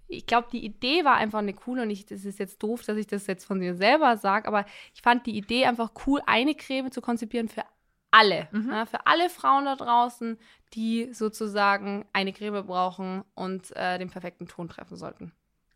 ich 0.08 0.26
glaube, 0.26 0.48
die 0.50 0.64
Idee 0.64 1.04
war 1.04 1.16
einfach 1.16 1.40
eine 1.40 1.52
coole 1.52 1.82
und 1.82 1.90
ich, 1.90 2.06
das 2.06 2.24
ist 2.24 2.38
jetzt 2.38 2.62
doof, 2.62 2.82
dass 2.84 2.96
ich 2.96 3.06
das 3.06 3.26
jetzt 3.26 3.44
von 3.44 3.58
mir 3.58 3.74
selber 3.74 4.16
sage, 4.16 4.48
aber 4.48 4.64
ich 4.94 5.02
fand 5.02 5.26
die 5.26 5.36
Idee 5.36 5.66
einfach 5.66 5.90
cool, 6.06 6.20
eine 6.26 6.54
Creme 6.54 6.90
zu 6.90 7.00
konzipieren 7.00 7.48
für 7.48 7.64
alle, 8.10 8.48
mhm. 8.52 8.70
ja, 8.70 8.86
für 8.86 9.06
alle 9.06 9.30
Frauen 9.30 9.64
da 9.64 9.74
draußen, 9.74 10.38
die 10.74 11.12
sozusagen 11.12 12.06
eine 12.12 12.32
Creme 12.32 12.66
brauchen 12.66 13.24
und 13.34 13.74
äh, 13.76 13.98
den 13.98 14.10
perfekten 14.10 14.46
Ton 14.46 14.68
treffen 14.68 14.96
sollten. 14.96 15.32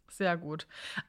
Sehr 0.09 0.37
gut. 0.37 0.67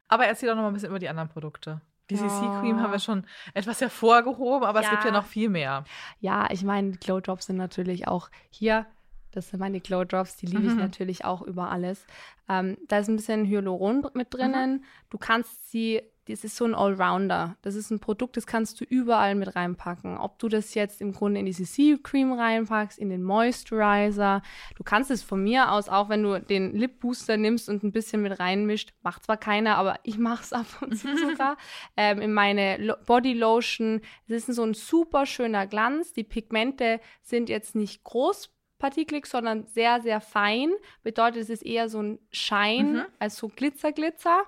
Aber 0.07 0.25
erzähl 0.25 0.49
doch 0.49 0.55
noch 0.55 0.63
mal 0.63 0.69
ein 0.69 0.73
bisschen 0.73 0.89
über 0.89 0.99
die 0.99 1.09
anderen 1.09 1.29
Produkte. 1.29 1.81
Die 2.09 2.15
CC-Cream 2.15 2.81
haben 2.81 2.91
wir 2.91 2.99
schon 2.99 3.25
etwas 3.53 3.81
hervorgehoben, 3.81 4.65
aber 4.65 4.81
ja. 4.81 4.85
es 4.85 4.91
gibt 4.91 5.03
ja 5.03 5.11
noch 5.11 5.25
viel 5.25 5.49
mehr. 5.49 5.83
Ja, 6.19 6.47
ich 6.51 6.63
meine, 6.63 6.91
Glow 6.91 7.19
Drops 7.19 7.47
sind 7.47 7.57
natürlich 7.57 8.07
auch 8.07 8.29
hier. 8.49 8.85
Das 9.31 9.49
sind 9.49 9.59
meine 9.59 9.81
Glow 9.81 10.03
Drops, 10.03 10.37
die 10.37 10.45
liebe 10.45 10.61
mhm. 10.61 10.69
ich 10.69 10.75
natürlich 10.75 11.25
auch 11.25 11.41
über 11.41 11.69
alles. 11.69 12.05
Ähm, 12.49 12.77
da 12.87 12.99
ist 12.99 13.09
ein 13.09 13.17
bisschen 13.17 13.45
Hyaluron 13.45 14.07
mit 14.13 14.33
drinnen. 14.33 14.77
Mhm. 14.77 14.83
Du 15.09 15.17
kannst 15.17 15.69
sie 15.69 16.01
das 16.27 16.43
ist 16.43 16.55
so 16.55 16.65
ein 16.65 16.75
Allrounder. 16.75 17.55
Das 17.61 17.75
ist 17.75 17.91
ein 17.91 17.99
Produkt, 17.99 18.37
das 18.37 18.45
kannst 18.45 18.79
du 18.79 18.85
überall 18.85 19.35
mit 19.35 19.55
reinpacken. 19.55 20.17
Ob 20.17 20.39
du 20.39 20.49
das 20.49 20.73
jetzt 20.73 21.01
im 21.01 21.13
Grunde 21.13 21.39
in 21.39 21.45
die 21.45 21.53
CC-Cream 21.53 22.33
reinpackst, 22.33 22.99
in 22.99 23.09
den 23.09 23.23
Moisturizer. 23.23 24.41
Du 24.75 24.83
kannst 24.83 25.11
es 25.11 25.23
von 25.23 25.43
mir 25.43 25.71
aus, 25.71 25.89
auch 25.89 26.09
wenn 26.09 26.23
du 26.23 26.39
den 26.39 26.75
Lip 26.75 26.99
Booster 26.99 27.37
nimmst 27.37 27.69
und 27.69 27.83
ein 27.83 27.91
bisschen 27.91 28.21
mit 28.21 28.39
reinmischt, 28.39 28.93
macht 29.01 29.25
zwar 29.25 29.37
keiner, 29.37 29.77
aber 29.77 29.99
ich 30.03 30.17
mache 30.17 30.43
es 30.43 30.53
ab 30.53 30.65
und 30.81 30.97
zu 30.97 31.07
sogar, 31.29 31.57
ähm, 31.95 32.21
in 32.21 32.33
meine 32.33 32.77
Lo 32.77 32.95
Body 33.05 33.33
Lotion. 33.33 34.01
Es 34.27 34.49
ist 34.49 34.55
so 34.55 34.63
ein 34.63 34.73
super 34.73 35.25
schöner 35.25 35.67
Glanz. 35.67 36.13
Die 36.13 36.23
Pigmente 36.23 36.99
sind 37.21 37.49
jetzt 37.49 37.75
nicht 37.75 38.03
groß 38.03 38.49
partikelig, 38.79 39.25
sondern 39.25 39.65
sehr, 39.65 40.01
sehr 40.01 40.21
fein. 40.21 40.71
Bedeutet, 41.03 41.43
es 41.43 41.49
ist 41.49 41.65
eher 41.65 41.89
so 41.89 42.01
ein 42.01 42.19
Schein 42.31 42.93
mhm. 42.93 43.05
als 43.19 43.37
so 43.37 43.47
Glitzer, 43.47 43.91
Glitzer. 43.91 44.43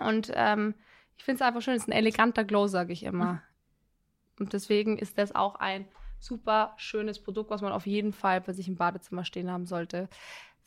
Und 0.00 0.32
ähm, 0.34 0.74
ich 1.16 1.24
finde 1.24 1.42
es 1.42 1.46
einfach 1.46 1.62
schön, 1.62 1.74
es 1.74 1.82
ist 1.82 1.88
ein 1.88 1.92
eleganter 1.92 2.44
Glow, 2.44 2.66
sage 2.66 2.92
ich 2.92 3.02
immer. 3.02 3.42
Und 4.38 4.52
deswegen 4.52 4.98
ist 4.98 5.18
das 5.18 5.34
auch 5.34 5.56
ein 5.56 5.86
super 6.20 6.74
schönes 6.76 7.20
Produkt, 7.20 7.50
was 7.50 7.60
man 7.60 7.72
auf 7.72 7.86
jeden 7.86 8.12
Fall 8.12 8.40
bei 8.40 8.52
sich 8.52 8.68
im 8.68 8.76
Badezimmer 8.76 9.24
stehen 9.24 9.50
haben 9.50 9.66
sollte. 9.66 10.08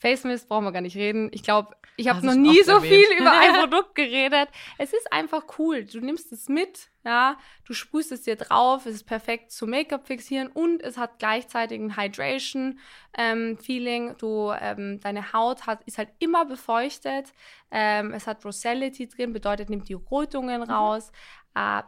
Face 0.02 0.24
Mist 0.24 0.50
brauchen 0.50 0.66
wir 0.66 0.72
gar 0.72 0.82
nicht 0.82 0.98
reden. 0.98 1.30
Ich 1.32 1.44
glaube, 1.44 1.76
ich 1.96 2.08
habe 2.08 2.26
noch 2.26 2.34
nie 2.34 2.64
so 2.64 2.72
erwähnt. 2.72 2.92
viel 2.92 3.20
über 3.20 3.32
ein 3.40 3.54
Produkt 3.70 3.94
geredet. 3.94 4.50
Es 4.80 4.94
ist 4.94 5.14
einfach 5.14 5.44
cool. 5.60 5.86
Du 5.86 6.00
nimmst 6.00 6.32
es 6.32 6.50
mit, 6.50 6.90
ja, 7.04 7.38
du 7.66 7.74
sprühst 7.74 8.12
es 8.12 8.24
dir 8.24 8.36
drauf, 8.36 8.88
es 8.88 8.96
ist 8.96 9.04
perfekt 9.04 9.52
zum 9.52 9.70
Make-up 9.70 10.08
fixieren 10.08 10.48
und 10.48 10.82
es 10.82 10.98
hat 10.98 11.20
gleichzeitig 11.20 11.80
ein 11.80 11.96
Hydration 11.96 12.80
ähm, 13.16 13.60
Feeling. 13.60 14.16
Du, 14.18 14.52
ähm, 14.60 15.00
deine 15.02 15.34
Haut 15.34 15.68
hat, 15.68 15.84
ist 15.84 16.00
halt 16.00 16.10
immer 16.18 16.46
befeuchtet. 16.46 17.32
Ähm, 17.70 18.12
es 18.12 18.26
hat 18.26 18.44
Rosellity 18.44 19.08
drin, 19.08 19.34
bedeutet, 19.34 19.70
nimmt 19.70 19.88
die 19.88 19.94
Rötungen 19.94 20.62
mhm. 20.62 20.72
raus. 20.72 21.12
Äh, 21.54 21.84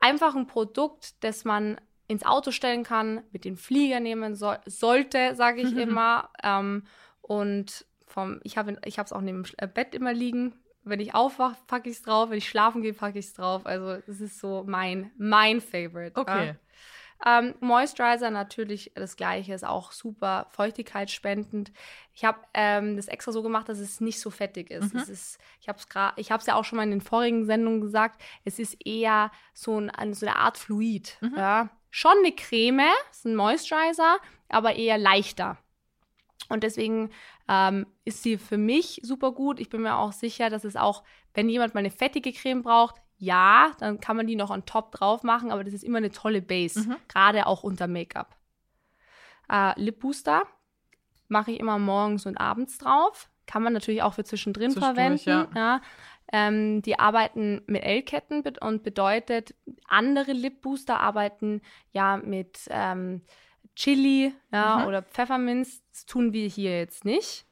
einfach 0.00 0.34
ein 0.34 0.46
Produkt, 0.46 1.22
das 1.22 1.44
man 1.44 1.78
ins 2.06 2.24
Auto 2.24 2.50
stellen 2.50 2.84
kann, 2.84 3.22
mit 3.32 3.44
den 3.44 3.56
Flieger 3.56 4.00
nehmen 4.00 4.34
so 4.34 4.54
sollte, 4.66 5.34
sage 5.34 5.62
ich 5.62 5.72
immer. 5.76 6.30
Ähm, 6.42 6.84
und 7.22 7.86
vom, 8.06 8.40
ich 8.44 8.56
habe 8.56 8.76
ich 8.84 8.98
es 8.98 9.12
auch 9.12 9.20
neben 9.20 9.44
dem 9.44 9.52
äh, 9.58 9.66
Bett 9.66 9.94
immer 9.94 10.12
liegen. 10.12 10.54
Wenn 10.84 11.00
ich 11.00 11.14
aufwache, 11.14 11.56
packe 11.66 11.88
ich 11.88 11.96
es 11.96 12.02
drauf. 12.02 12.30
Wenn 12.30 12.38
ich 12.38 12.48
schlafen 12.48 12.82
gehe, 12.82 12.92
packe 12.92 13.18
ich 13.18 13.26
es 13.26 13.32
drauf. 13.32 13.64
Also 13.64 13.96
das 14.06 14.20
ist 14.20 14.38
so 14.38 14.64
mein, 14.66 15.10
mein 15.16 15.60
Favorite. 15.60 16.12
Okay. 16.14 16.46
Ja. 16.48 16.54
Ähm, 17.26 17.54
Moisturizer 17.60 18.30
natürlich 18.30 18.92
das 18.94 19.16
gleiche, 19.16 19.54
ist 19.54 19.64
auch 19.64 19.92
super 19.92 20.46
feuchtigkeitsspendend. 20.50 21.72
Ich 22.12 22.24
habe 22.24 22.38
ähm, 22.52 22.96
das 22.96 23.08
extra 23.08 23.32
so 23.32 23.42
gemacht, 23.42 23.68
dass 23.68 23.78
es 23.78 24.00
nicht 24.00 24.20
so 24.20 24.30
fettig 24.30 24.70
ist. 24.70 24.92
Mhm. 24.92 25.00
Es 25.00 25.08
ist 25.08 25.38
ich 25.60 25.68
habe 25.68 25.78
es 25.78 25.86
ich 26.16 26.30
habe 26.30 26.40
es 26.40 26.46
ja 26.46 26.54
auch 26.54 26.64
schon 26.64 26.76
mal 26.76 26.82
in 26.82 26.90
den 26.90 27.00
vorigen 27.00 27.46
Sendungen 27.46 27.80
gesagt, 27.80 28.20
es 28.44 28.58
ist 28.58 28.76
eher 28.84 29.30
so, 29.54 29.78
ein, 29.78 30.12
so 30.12 30.26
eine 30.26 30.36
Art 30.36 30.58
Fluid. 30.58 31.16
Mhm. 31.22 31.34
Ja? 31.36 31.70
Schon 31.96 32.18
eine 32.18 32.32
Creme, 32.32 32.90
ist 33.12 33.24
ein 33.24 33.36
Moisturizer, 33.36 34.16
aber 34.48 34.74
eher 34.74 34.98
leichter. 34.98 35.58
Und 36.48 36.64
deswegen 36.64 37.10
ähm, 37.48 37.86
ist 38.04 38.24
sie 38.24 38.36
für 38.36 38.58
mich 38.58 38.98
super 39.04 39.30
gut. 39.30 39.60
Ich 39.60 39.68
bin 39.68 39.82
mir 39.82 39.96
auch 39.96 40.10
sicher, 40.10 40.50
dass 40.50 40.64
es 40.64 40.74
auch, 40.74 41.04
wenn 41.34 41.48
jemand 41.48 41.72
mal 41.72 41.78
eine 41.78 41.92
fettige 41.92 42.32
Creme 42.32 42.64
braucht, 42.64 42.96
ja, 43.18 43.70
dann 43.78 44.00
kann 44.00 44.16
man 44.16 44.26
die 44.26 44.34
noch 44.34 44.50
on 44.50 44.66
top 44.66 44.90
drauf 44.90 45.22
machen, 45.22 45.52
aber 45.52 45.62
das 45.62 45.72
ist 45.72 45.84
immer 45.84 45.98
eine 45.98 46.10
tolle 46.10 46.42
Base, 46.42 46.80
mhm. 46.80 46.96
gerade 47.06 47.46
auch 47.46 47.62
unter 47.62 47.86
Make-up. 47.86 48.36
Äh, 49.48 49.80
Lip 49.80 50.00
Booster 50.00 50.48
mache 51.28 51.52
ich 51.52 51.60
immer 51.60 51.78
morgens 51.78 52.26
und 52.26 52.38
abends 52.38 52.76
drauf. 52.76 53.30
Kann 53.46 53.62
man 53.62 53.72
natürlich 53.72 54.02
auch 54.02 54.14
für 54.14 54.24
zwischendrin 54.24 54.72
verwenden. 54.72 55.22
Ja. 55.30 55.48
ja. 55.54 55.80
Ähm, 56.32 56.82
die 56.82 56.98
arbeiten 56.98 57.62
mit 57.66 57.82
L-Ketten 57.82 58.42
und 58.60 58.82
bedeutet, 58.82 59.54
andere 59.86 60.32
Lip 60.32 60.62
Booster 60.62 61.00
arbeiten 61.00 61.60
ja 61.92 62.16
mit 62.16 62.60
ähm, 62.70 63.22
Chili 63.76 64.32
ja, 64.52 64.78
mhm. 64.78 64.86
oder 64.86 65.02
Pfefferminz. 65.02 65.82
Das 65.90 66.06
tun 66.06 66.32
wir 66.32 66.48
hier 66.48 66.78
jetzt 66.78 67.04
nicht. 67.04 67.46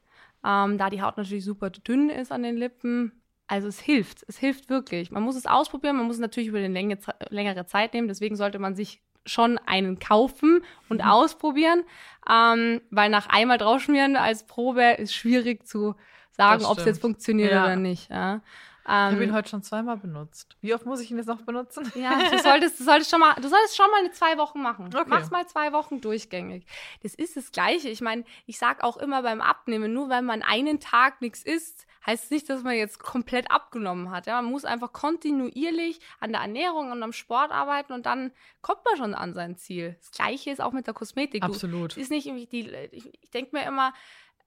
Ähm, 0.45 0.77
da 0.77 0.89
die 0.89 1.01
Haut 1.01 1.17
natürlich 1.17 1.45
super 1.45 1.69
dünn 1.69 2.09
ist 2.09 2.31
an 2.31 2.43
den 2.43 2.57
Lippen, 2.57 3.23
also 3.47 3.67
es 3.67 3.79
hilft, 3.79 4.25
es 4.27 4.37
hilft 4.37 4.69
wirklich. 4.69 5.11
Man 5.11 5.23
muss 5.23 5.35
es 5.35 5.45
ausprobieren, 5.45 5.97
man 5.97 6.07
muss 6.07 6.15
es 6.15 6.21
natürlich 6.21 6.49
über 6.49 6.57
eine 6.57 6.69
Länge, 6.69 6.97
längere 7.29 7.65
Zeit 7.65 7.93
nehmen. 7.93 8.07
Deswegen 8.07 8.35
sollte 8.35 8.59
man 8.59 8.75
sich 8.75 9.01
schon 9.25 9.57
einen 9.57 9.99
kaufen 9.99 10.63
und 10.89 10.97
mhm. 10.97 11.07
ausprobieren, 11.07 11.83
ähm, 12.29 12.81
weil 12.89 13.09
nach 13.09 13.27
einmal 13.29 13.57
draufschmieren 13.57 14.15
als 14.15 14.45
Probe 14.45 14.95
ist 14.97 15.13
schwierig 15.13 15.65
zu 15.65 15.95
sagen, 16.35 16.65
ob 16.65 16.77
es 16.77 16.85
jetzt 16.85 17.01
funktioniert 17.01 17.51
ja. 17.51 17.63
oder 17.63 17.75
nicht. 17.75 18.09
Ja. 18.09 18.41
ich 18.85 18.89
habe 18.89 19.23
ihn 19.23 19.29
ähm, 19.29 19.35
heute 19.35 19.49
schon 19.49 19.63
zweimal 19.63 19.97
benutzt. 19.97 20.55
Wie 20.61 20.73
oft 20.73 20.85
muss 20.85 20.99
ich 20.99 21.09
ihn 21.11 21.17
jetzt 21.17 21.27
noch 21.27 21.41
benutzen? 21.41 21.91
Ja, 21.95 22.29
du 22.29 22.39
solltest, 22.39 22.79
du 22.79 22.83
solltest 22.83 23.09
schon 23.09 23.19
mal, 23.19 23.35
du 23.35 23.47
solltest 23.47 23.77
schon 23.77 23.89
mal 23.91 23.99
eine 23.99 24.11
zwei 24.11 24.37
Wochen 24.37 24.61
machen. 24.61 24.87
Okay. 24.87 25.05
Mach's 25.07 25.31
mal 25.31 25.47
zwei 25.47 25.71
Wochen 25.73 26.01
durchgängig. 26.01 26.65
Das 27.01 27.15
ist 27.15 27.37
das 27.37 27.51
Gleiche. 27.51 27.89
Ich 27.89 28.01
meine, 28.01 28.23
ich 28.45 28.57
sag 28.57 28.83
auch 28.83 28.97
immer 28.97 29.21
beim 29.21 29.41
Abnehmen, 29.41 29.93
nur 29.93 30.09
wenn 30.09 30.25
man 30.25 30.41
einen 30.41 30.79
Tag 30.79 31.21
nichts 31.21 31.43
isst, 31.43 31.85
heißt 32.05 32.31
nicht, 32.31 32.49
dass 32.49 32.63
man 32.63 32.75
jetzt 32.75 32.99
komplett 32.99 33.49
abgenommen 33.51 34.11
hat. 34.11 34.27
Ja? 34.27 34.41
Man 34.41 34.51
muss 34.51 34.65
einfach 34.65 34.91
kontinuierlich 34.91 35.99
an 36.19 36.31
der 36.31 36.41
Ernährung 36.41 36.91
und 36.91 37.01
am 37.01 37.13
Sport 37.13 37.51
arbeiten 37.51 37.93
und 37.93 38.05
dann 38.05 38.31
kommt 38.61 38.83
man 38.85 38.97
schon 38.97 39.15
an 39.15 39.33
sein 39.33 39.57
Ziel. 39.57 39.95
Das 39.99 40.11
Gleiche 40.11 40.51
ist 40.51 40.61
auch 40.61 40.73
mit 40.73 40.87
der 40.87 40.93
Kosmetik. 40.93 41.43
Absolut. 41.43 41.95
Du, 41.95 42.01
ist 42.01 42.11
nicht 42.11 42.27
irgendwie 42.27 42.47
die, 42.47 42.69
ich, 42.91 43.09
ich 43.21 43.29
denke 43.31 43.55
mir 43.55 43.65
immer, 43.65 43.93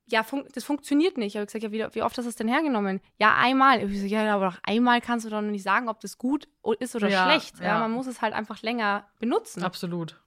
ja, 0.09 0.25
das 0.55 0.65
funktioniert 0.65 1.19
nicht. 1.19 1.35
Ich 1.35 1.37
habe 1.37 1.47
gesagt, 1.47 1.65
ja, 1.65 1.73
wie, 1.73 1.95
wie, 1.95 2.03
oft 2.03 2.17
hast 2.17 2.25
du 2.25 2.29
das 2.29 2.37
denn 2.37 2.49
hergenommen? 2.49 3.01
Ja, 3.19 3.35
einmal. 3.37 3.83
Ich 3.83 4.01
so, 4.01 4.07
ja, 4.07 4.35
aber 4.35 4.51
doch 4.51 4.59
einmal 4.63 5.01
kannst 5.01 5.27
du 5.27 5.31
doch 5.31 5.41
noch 5.41 5.51
nicht 5.51 5.65
sagen, 5.65 5.89
ob 5.89 6.01
das 6.01 6.17
gut 6.17 6.49
ist 6.79 6.95
oder 6.95 7.09
ja, 7.09 7.25
schlecht. 7.25 7.59
Ja. 7.59 7.67
ja. 7.67 7.79
man 7.81 7.91
muss 7.91 8.07
es 8.07 8.23
halt 8.23 8.33
einfach 8.33 8.63
länger 8.63 9.09
benutzen. 9.19 9.63
Absolut. 9.65 10.21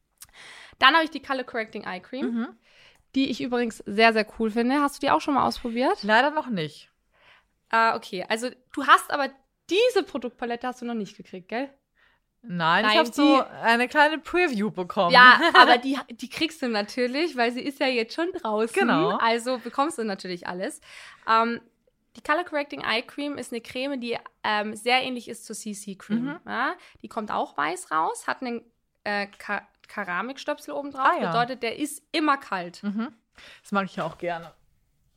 Dann 0.79 0.93
habe 0.93 1.05
ich 1.05 1.11
die 1.11 1.21
Color 1.21 1.43
Correcting 1.43 1.83
Eye 1.83 2.01
Cream, 2.01 2.25
mhm. 2.25 2.47
die 3.15 3.29
ich 3.29 3.41
übrigens 3.41 3.77
sehr, 3.85 4.13
sehr 4.13 4.25
cool 4.37 4.51
finde. 4.51 4.81
Hast 4.81 4.97
du 4.97 5.05
die 5.05 5.11
auch 5.11 5.21
schon 5.21 5.33
mal 5.33 5.45
ausprobiert? 5.45 6.03
Leider 6.03 6.31
noch 6.31 6.49
nicht 6.49 6.89
Ah, 7.69 7.95
okay. 7.95 8.25
Also 8.27 8.49
du 8.73 8.87
hast 8.87 9.11
aber 9.11 9.29
diese 9.69 10.03
Produktpalette 10.03 10.67
hast 10.67 10.81
du 10.81 10.85
noch 10.85 10.95
nicht 10.95 11.15
gekriegt, 11.15 11.47
gell? 11.47 11.69
Nein, 12.41 12.83
Nein, 12.83 12.91
ich 12.91 12.97
habe 12.97 13.11
so 13.11 13.43
eine 13.61 13.87
kleine 13.87 14.17
Preview 14.17 14.71
bekommen. 14.71 15.11
Ja, 15.11 15.39
aber 15.53 15.77
die, 15.77 15.97
die 16.09 16.29
kriegst 16.29 16.61
du 16.61 16.69
natürlich, 16.69 17.35
weil 17.35 17.51
sie 17.51 17.61
ist 17.61 17.79
ja 17.79 17.87
jetzt 17.87 18.13
schon 18.15 18.31
draußen. 18.31 18.73
Genau. 18.73 19.17
Also 19.17 19.57
bekommst 19.57 19.97
du 19.97 20.03
natürlich 20.03 20.47
alles. 20.47 20.79
Ähm, 21.27 21.59
die 22.15 22.21
Color 22.21 22.45
Correcting 22.45 22.81
Eye 22.81 23.01
Cream 23.01 23.37
ist 23.37 23.51
eine 23.51 23.61
Creme, 23.61 23.99
die 23.99 24.17
ähm, 24.43 24.75
sehr 24.75 25.03
ähnlich 25.03 25.27
ist 25.27 25.45
zur 25.45 25.55
CC 25.55 25.95
Cream. 25.95 26.25
Mhm. 26.25 26.39
Ja, 26.47 26.73
die 27.01 27.07
kommt 27.07 27.31
auch 27.31 27.57
weiß 27.57 27.91
raus, 27.91 28.27
hat 28.27 28.41
einen 28.41 28.61
äh, 29.03 29.27
Ka 29.37 29.67
Keramikstöpsel 29.87 30.73
oben 30.73 30.91
drauf. 30.91 31.01
Ah, 31.03 31.19
ja. 31.19 31.31
Bedeutet, 31.31 31.63
der 31.63 31.79
ist 31.79 32.03
immer 32.11 32.37
kalt. 32.37 32.83
Mhm. 32.83 33.11
Das 33.63 33.71
mag 33.71 33.85
ich 33.85 33.95
ja 33.95 34.05
auch 34.05 34.19
gerne. 34.19 34.53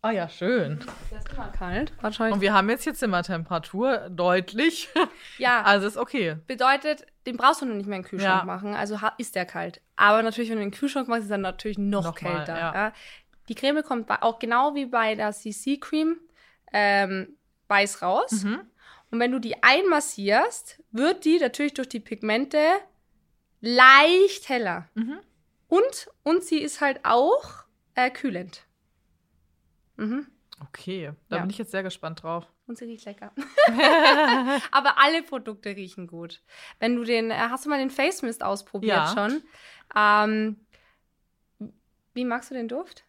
Ah 0.00 0.11
ja, 0.11 0.29
schön. 0.29 0.85
Der 1.11 1.19
ist 1.19 1.29
immer 1.33 1.49
kalt. 1.49 1.93
Wahrscheinlich. 2.00 2.35
Und 2.35 2.41
wir 2.41 2.55
haben 2.55 2.69
jetzt 2.71 2.85
hier 2.85 2.95
Zimmertemperatur, 2.95 4.09
deutlich. 4.11 4.88
Ja, 5.38 5.62
Also 5.64 5.87
ist 5.87 5.97
okay. 5.97 6.38
bedeutet, 6.47 7.07
den 7.26 7.37
brauchst 7.37 7.61
du 7.62 7.67
nur 7.67 7.76
nicht 7.76 7.87
mehr 7.87 7.97
in 7.99 8.02
den 8.02 8.09
Kühlschrank 8.09 8.41
Ja. 8.41 8.45
machen. 8.45 8.75
Also 8.75 8.99
ist 9.19 9.35
der 9.35 9.47
kalt. 9.47 9.81
Aber 9.97 10.23
natürlich, 10.23 10.50
wenn 10.50 10.57
du 10.59 10.62
in 10.64 10.71
den 10.71 10.76
Kühlschrank 10.79 11.09
machst, 11.09 11.25
ist 11.25 11.31
er 11.31 11.38
natürlich 11.38 11.79
noch 11.79 12.05
Nochmal, 12.05 12.37
kälter. 12.37 12.57
ja. 12.59 12.75
Ja. 12.75 12.93
Die 13.49 13.55
Creme 13.55 13.83
kommt 13.83 14.11
auch 14.11 14.38
genau 14.38 14.75
wie 14.75 14.87
bei 14.87 15.14
der 15.14 15.33
CC 15.33 15.79
Cream 15.79 16.19
ähm, 16.73 17.37
weiß 17.69 18.02
raus. 18.02 18.45
Mhm. 18.45 18.61
Und 19.11 19.21
wenn 19.21 19.31
du 19.33 19.38
die 19.41 19.62
einmassierst, 19.62 20.83
wird 20.91 21.25
die 21.25 21.38
natürlich 21.38 21.75
durch 21.75 21.88
die 21.88 22.00
Pigmente 22.00 22.59
leicht 23.61 24.49
heller. 24.49 24.88
Mhm. 24.95 25.19
Und, 25.69 26.09
und 26.23 26.45
sie 26.45 26.59
ist 26.59 26.81
halt 26.81 27.00
auch 27.05 27.64
äh, 27.95 28.11
kühlend. 28.11 28.64
Mhm. 29.97 30.26
Okay, 30.69 31.12
da 31.28 31.37
Ja. 31.37 31.42
bin 31.42 31.50
ich 31.50 31.59
jetzt 31.59 31.71
sehr 31.73 31.83
gespannt 31.83 32.23
drauf. 32.23 32.47
Und 32.66 32.78
sie 32.78 32.85
riecht 32.85 33.04
lecker. 33.04 33.33
Aber 34.71 34.99
alle 34.99 35.23
Produkte 35.23 35.71
riechen 35.71 36.07
gut. 36.07 36.42
Wenn 36.78 36.95
du 36.97 37.04
den, 37.04 37.31
äh, 37.31 37.35
hast 37.35 37.64
du 37.64 37.71
mal 37.71 37.78
den 37.78 37.90
Face 37.90 38.23
Mist 38.23 38.42
ausprobiert 38.45 38.92
Ja. 38.95 39.14
schon? 39.14 39.42
Ähm, 39.97 40.57
wie 42.14 42.25
magst 42.25 42.50
du 42.50 42.54
den 42.54 42.69
Duft? 42.69 43.04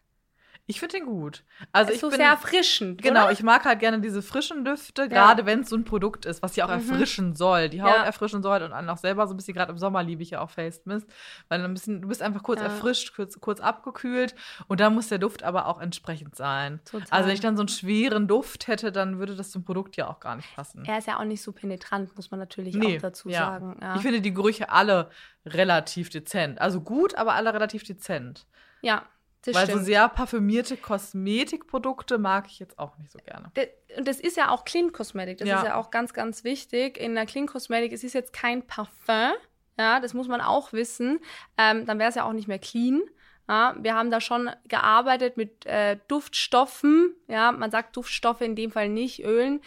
Ich 0.66 0.80
finde 0.80 0.96
den 0.96 1.04
gut. 1.04 1.44
Also 1.72 1.90
ist 1.90 1.96
ich 1.96 2.00
so 2.00 2.08
bin 2.08 2.16
sehr 2.16 2.30
erfrischend. 2.30 3.02
Genau, 3.02 3.24
oder? 3.24 3.32
ich 3.32 3.42
mag 3.42 3.66
halt 3.66 3.80
gerne 3.80 4.00
diese 4.00 4.22
frischen 4.22 4.64
Düfte, 4.64 5.10
gerade 5.10 5.44
wenn 5.44 5.60
es 5.60 5.68
so 5.68 5.76
ein 5.76 5.84
Produkt 5.84 6.24
ist, 6.24 6.42
was 6.42 6.56
ja 6.56 6.64
auch 6.64 6.68
Mhm. 6.70 6.74
erfrischen 6.90 7.34
soll, 7.34 7.68
die 7.68 7.82
Haut 7.82 7.90
Ja. 7.94 8.02
erfrischen 8.04 8.42
soll 8.42 8.62
und 8.62 8.72
einen 8.72 8.88
auch 8.88 8.96
selber 8.96 9.26
so 9.26 9.34
ein 9.34 9.36
bisschen, 9.36 9.52
gerade 9.52 9.72
im 9.72 9.78
Sommer 9.78 10.02
liebe 10.02 10.22
ich 10.22 10.30
ja 10.30 10.40
auch 10.40 10.48
Face 10.48 10.80
Mist, 10.86 11.06
weil 11.50 11.58
dann 11.60 11.70
ein 11.70 11.74
bisschen, 11.74 12.00
du 12.00 12.08
bist 12.08 12.22
einfach 12.22 12.42
kurz 12.42 12.60
Ja. 12.60 12.68
erfrischt, 12.68 13.14
kurz, 13.14 13.38
kurz 13.40 13.60
abgekühlt 13.60 14.34
und 14.66 14.80
da 14.80 14.88
muss 14.88 15.08
der 15.08 15.18
Duft 15.18 15.42
aber 15.42 15.66
auch 15.66 15.82
entsprechend 15.82 16.34
sein. 16.34 16.80
Total. 16.90 17.06
Also 17.10 17.28
wenn 17.28 17.34
ich 17.34 17.40
dann 17.40 17.56
so 17.58 17.62
einen 17.62 17.68
schweren 17.68 18.26
Duft 18.26 18.66
hätte, 18.66 18.90
dann 18.90 19.18
würde 19.18 19.36
das 19.36 19.50
zum 19.50 19.64
Produkt 19.64 19.96
ja 19.96 20.08
auch 20.08 20.18
gar 20.18 20.36
nicht 20.36 20.48
passen. 20.56 20.82
Er 20.86 20.96
ist 20.96 21.06
ja 21.06 21.18
auch 21.20 21.24
nicht 21.24 21.42
so 21.42 21.52
penetrant, 21.52 22.16
muss 22.16 22.30
man 22.30 22.40
natürlich 22.40 22.74
Nee, 22.74 22.96
auch 22.96 23.02
dazu 23.02 23.28
ja. 23.28 23.40
sagen. 23.40 23.76
Ja. 23.82 23.96
Ich 23.96 24.00
finde 24.02 24.22
die 24.22 24.32
Gerüche 24.32 24.70
alle 24.70 25.10
relativ 25.44 26.08
dezent. 26.08 26.58
Also 26.60 26.80
gut, 26.80 27.16
aber 27.16 27.34
alle 27.34 27.52
relativ 27.52 27.84
dezent. 27.84 28.46
ja, 28.80 29.02
das 29.46 29.54
Weil 29.54 29.64
stimmt. 29.66 29.80
so 29.80 29.84
sehr 29.84 30.08
parfümierte 30.08 30.76
Kosmetikprodukte 30.76 32.18
mag 32.18 32.46
ich 32.48 32.58
jetzt 32.58 32.78
auch 32.78 32.96
nicht 32.98 33.10
so 33.10 33.18
gerne. 33.18 33.50
Und 33.96 34.08
das 34.08 34.20
ist 34.20 34.36
ja 34.36 34.50
auch 34.50 34.64
Clean 34.64 34.92
Cosmetic. 34.92 35.38
Das 35.38 35.48
Ja. 35.48 35.58
ist 35.58 35.64
ja 35.66 35.74
auch 35.76 35.90
ganz, 35.90 36.12
ganz 36.12 36.44
wichtig. 36.44 36.98
In 36.98 37.14
der 37.14 37.26
Clean 37.26 37.46
Cosmetic, 37.46 37.92
es 37.92 38.04
ist 38.04 38.12
jetzt 38.14 38.32
kein 38.32 38.66
Parfum. 38.66 39.32
Ja, 39.78 39.98
das 40.00 40.14
muss 40.14 40.28
man 40.28 40.40
auch 40.40 40.72
wissen. 40.72 41.18
Ähm, 41.58 41.84
dann 41.86 41.98
wäre 41.98 42.08
es 42.08 42.14
ja 42.14 42.24
auch 42.24 42.32
nicht 42.32 42.46
mehr 42.48 42.58
clean. 42.60 43.02
Ja, 43.48 43.74
wir 43.78 43.94
haben 43.94 44.10
da 44.10 44.20
schon 44.20 44.48
gearbeitet 44.68 45.36
mit 45.36 45.66
äh, 45.66 45.98
Duftstoffen. 46.08 47.14
Ja, 47.28 47.52
man 47.52 47.70
sagt 47.70 47.96
Duftstoffe 47.96 48.40
in 48.40 48.56
dem 48.56 48.70
Fall 48.70 48.88
nicht 48.88 49.24
Ölen, 49.24 49.60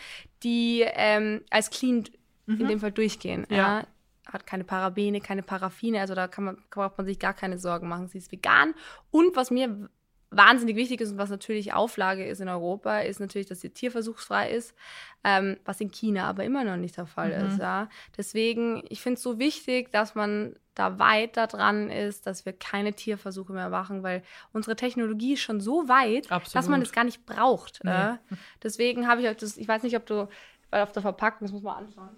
die 0.44 0.84
ähm, 0.86 1.44
als 1.50 1.70
clean 1.70 2.06
in 2.48 2.68
dem 2.68 2.80
Fall 2.80 2.94
durchgehen. 2.94 3.46
Ja. 3.50 3.58
Ja. 3.80 3.88
Hat 4.32 4.46
keine 4.46 4.64
Parabene, 4.64 5.22
keine 5.22 5.44
Paraffine, 5.44 6.02
also 6.02 6.16
da 6.16 6.28
kann 6.28 6.44
man, 6.44 6.58
braucht 6.70 6.98
man 6.98 7.06
sich 7.08 7.20
gar 7.20 7.34
keine 7.34 7.58
Sorgen 7.58 7.88
machen. 7.88 8.08
Sie 8.08 8.18
ist 8.18 8.32
vegan. 8.32 8.74
Und 9.12 9.36
was 9.36 9.52
mir 9.52 9.90
wahnsinnig 10.30 10.76
wichtig 10.76 11.00
ist 11.00 11.12
und 11.14 11.18
was 11.18 11.30
natürlich 11.30 11.72
Auflage 11.74 12.26
ist 12.28 12.42
in 12.42 12.50
Europa, 12.50 13.00
ist 13.00 13.22
natürlich, 13.22 13.48
dass 13.48 13.62
sie 13.62 13.70
tierversuchsfrei 13.70 14.52
ist, 14.52 14.76
ähm, 15.24 15.56
was 15.64 15.80
in 15.80 15.90
China 15.90 16.26
aber 16.26 16.44
immer 16.44 16.66
noch 16.66 16.76
nicht 16.76 16.98
der 16.98 17.06
Fall 17.06 17.30
Mhm. 17.42 17.48
ist. 17.48 17.60
Ja. 17.60 17.88
Deswegen, 18.18 18.84
ich 18.90 19.00
finde 19.02 19.16
es 19.18 19.24
so 19.24 19.40
wichtig, 19.40 19.90
dass 19.94 20.16
man 20.16 20.58
da 20.76 21.00
weiter 21.00 21.48
dran 21.48 21.90
ist, 21.90 22.28
dass 22.28 22.46
wir 22.46 22.52
keine 22.52 22.92
Tierversuche 22.94 23.54
mehr 23.54 23.70
machen, 23.70 24.04
weil 24.04 24.22
unsere 24.52 24.76
Technologie 24.76 25.34
ist 25.34 25.40
schon 25.42 25.62
so 25.62 25.88
weit, 25.88 26.26
dass 26.26 26.32
Absolut. 26.32 26.70
man 26.70 26.80
das 26.82 26.92
gar 26.92 27.06
nicht 27.06 27.26
braucht. 27.26 27.80
Nee. 27.86 27.92
Ja. 27.92 28.20
Deswegen 28.62 29.08
habe 29.08 29.22
ich 29.22 29.38
das, 29.38 29.56
ich 29.58 29.68
weiß 29.68 29.82
nicht, 29.84 29.96
ob 29.96 30.06
du, 30.06 30.28
weil 30.72 30.84
auf 30.84 30.92
der 30.92 31.02
Verpackung, 31.02 31.40
das 31.48 31.54
muss 31.54 31.64
man 31.64 31.86
anschauen. 31.86 32.10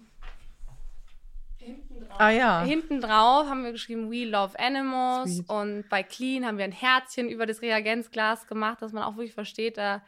Hinten 1.70 2.00
drauf. 2.08 2.20
Ah 2.20 2.30
ja. 2.30 2.62
Hinten 2.62 3.00
drauf 3.00 3.46
haben 3.48 3.64
wir 3.64 3.72
geschrieben, 3.72 4.10
We 4.10 4.24
Love 4.24 4.58
Animals. 4.58 5.36
Sweet. 5.36 5.48
Und 5.48 5.88
bei 5.88 6.02
Clean 6.02 6.44
haben 6.46 6.58
wir 6.58 6.64
ein 6.64 6.72
Herzchen 6.72 7.28
über 7.28 7.46
das 7.46 7.62
Reagenzglas 7.62 8.46
gemacht, 8.46 8.82
dass 8.82 8.92
man 8.92 9.02
auch 9.04 9.16
wirklich 9.16 9.34
versteht, 9.34 9.76
da 9.78 10.02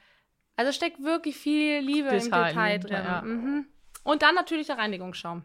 also 0.57 0.71
steckt 0.73 1.03
wirklich 1.03 1.37
viel 1.37 1.79
Liebe 1.81 2.09
im 2.09 2.19
Detail, 2.25 2.49
Detail 2.49 2.73
Liebe, 2.77 2.89
drin. 2.89 3.05
ja. 3.05 3.23
Mhm. 3.23 3.67
Und 4.05 4.23
dann 4.23 4.35
natürlich 4.35 4.67
der 4.67 4.79
Reinigungsschaum. 4.79 5.45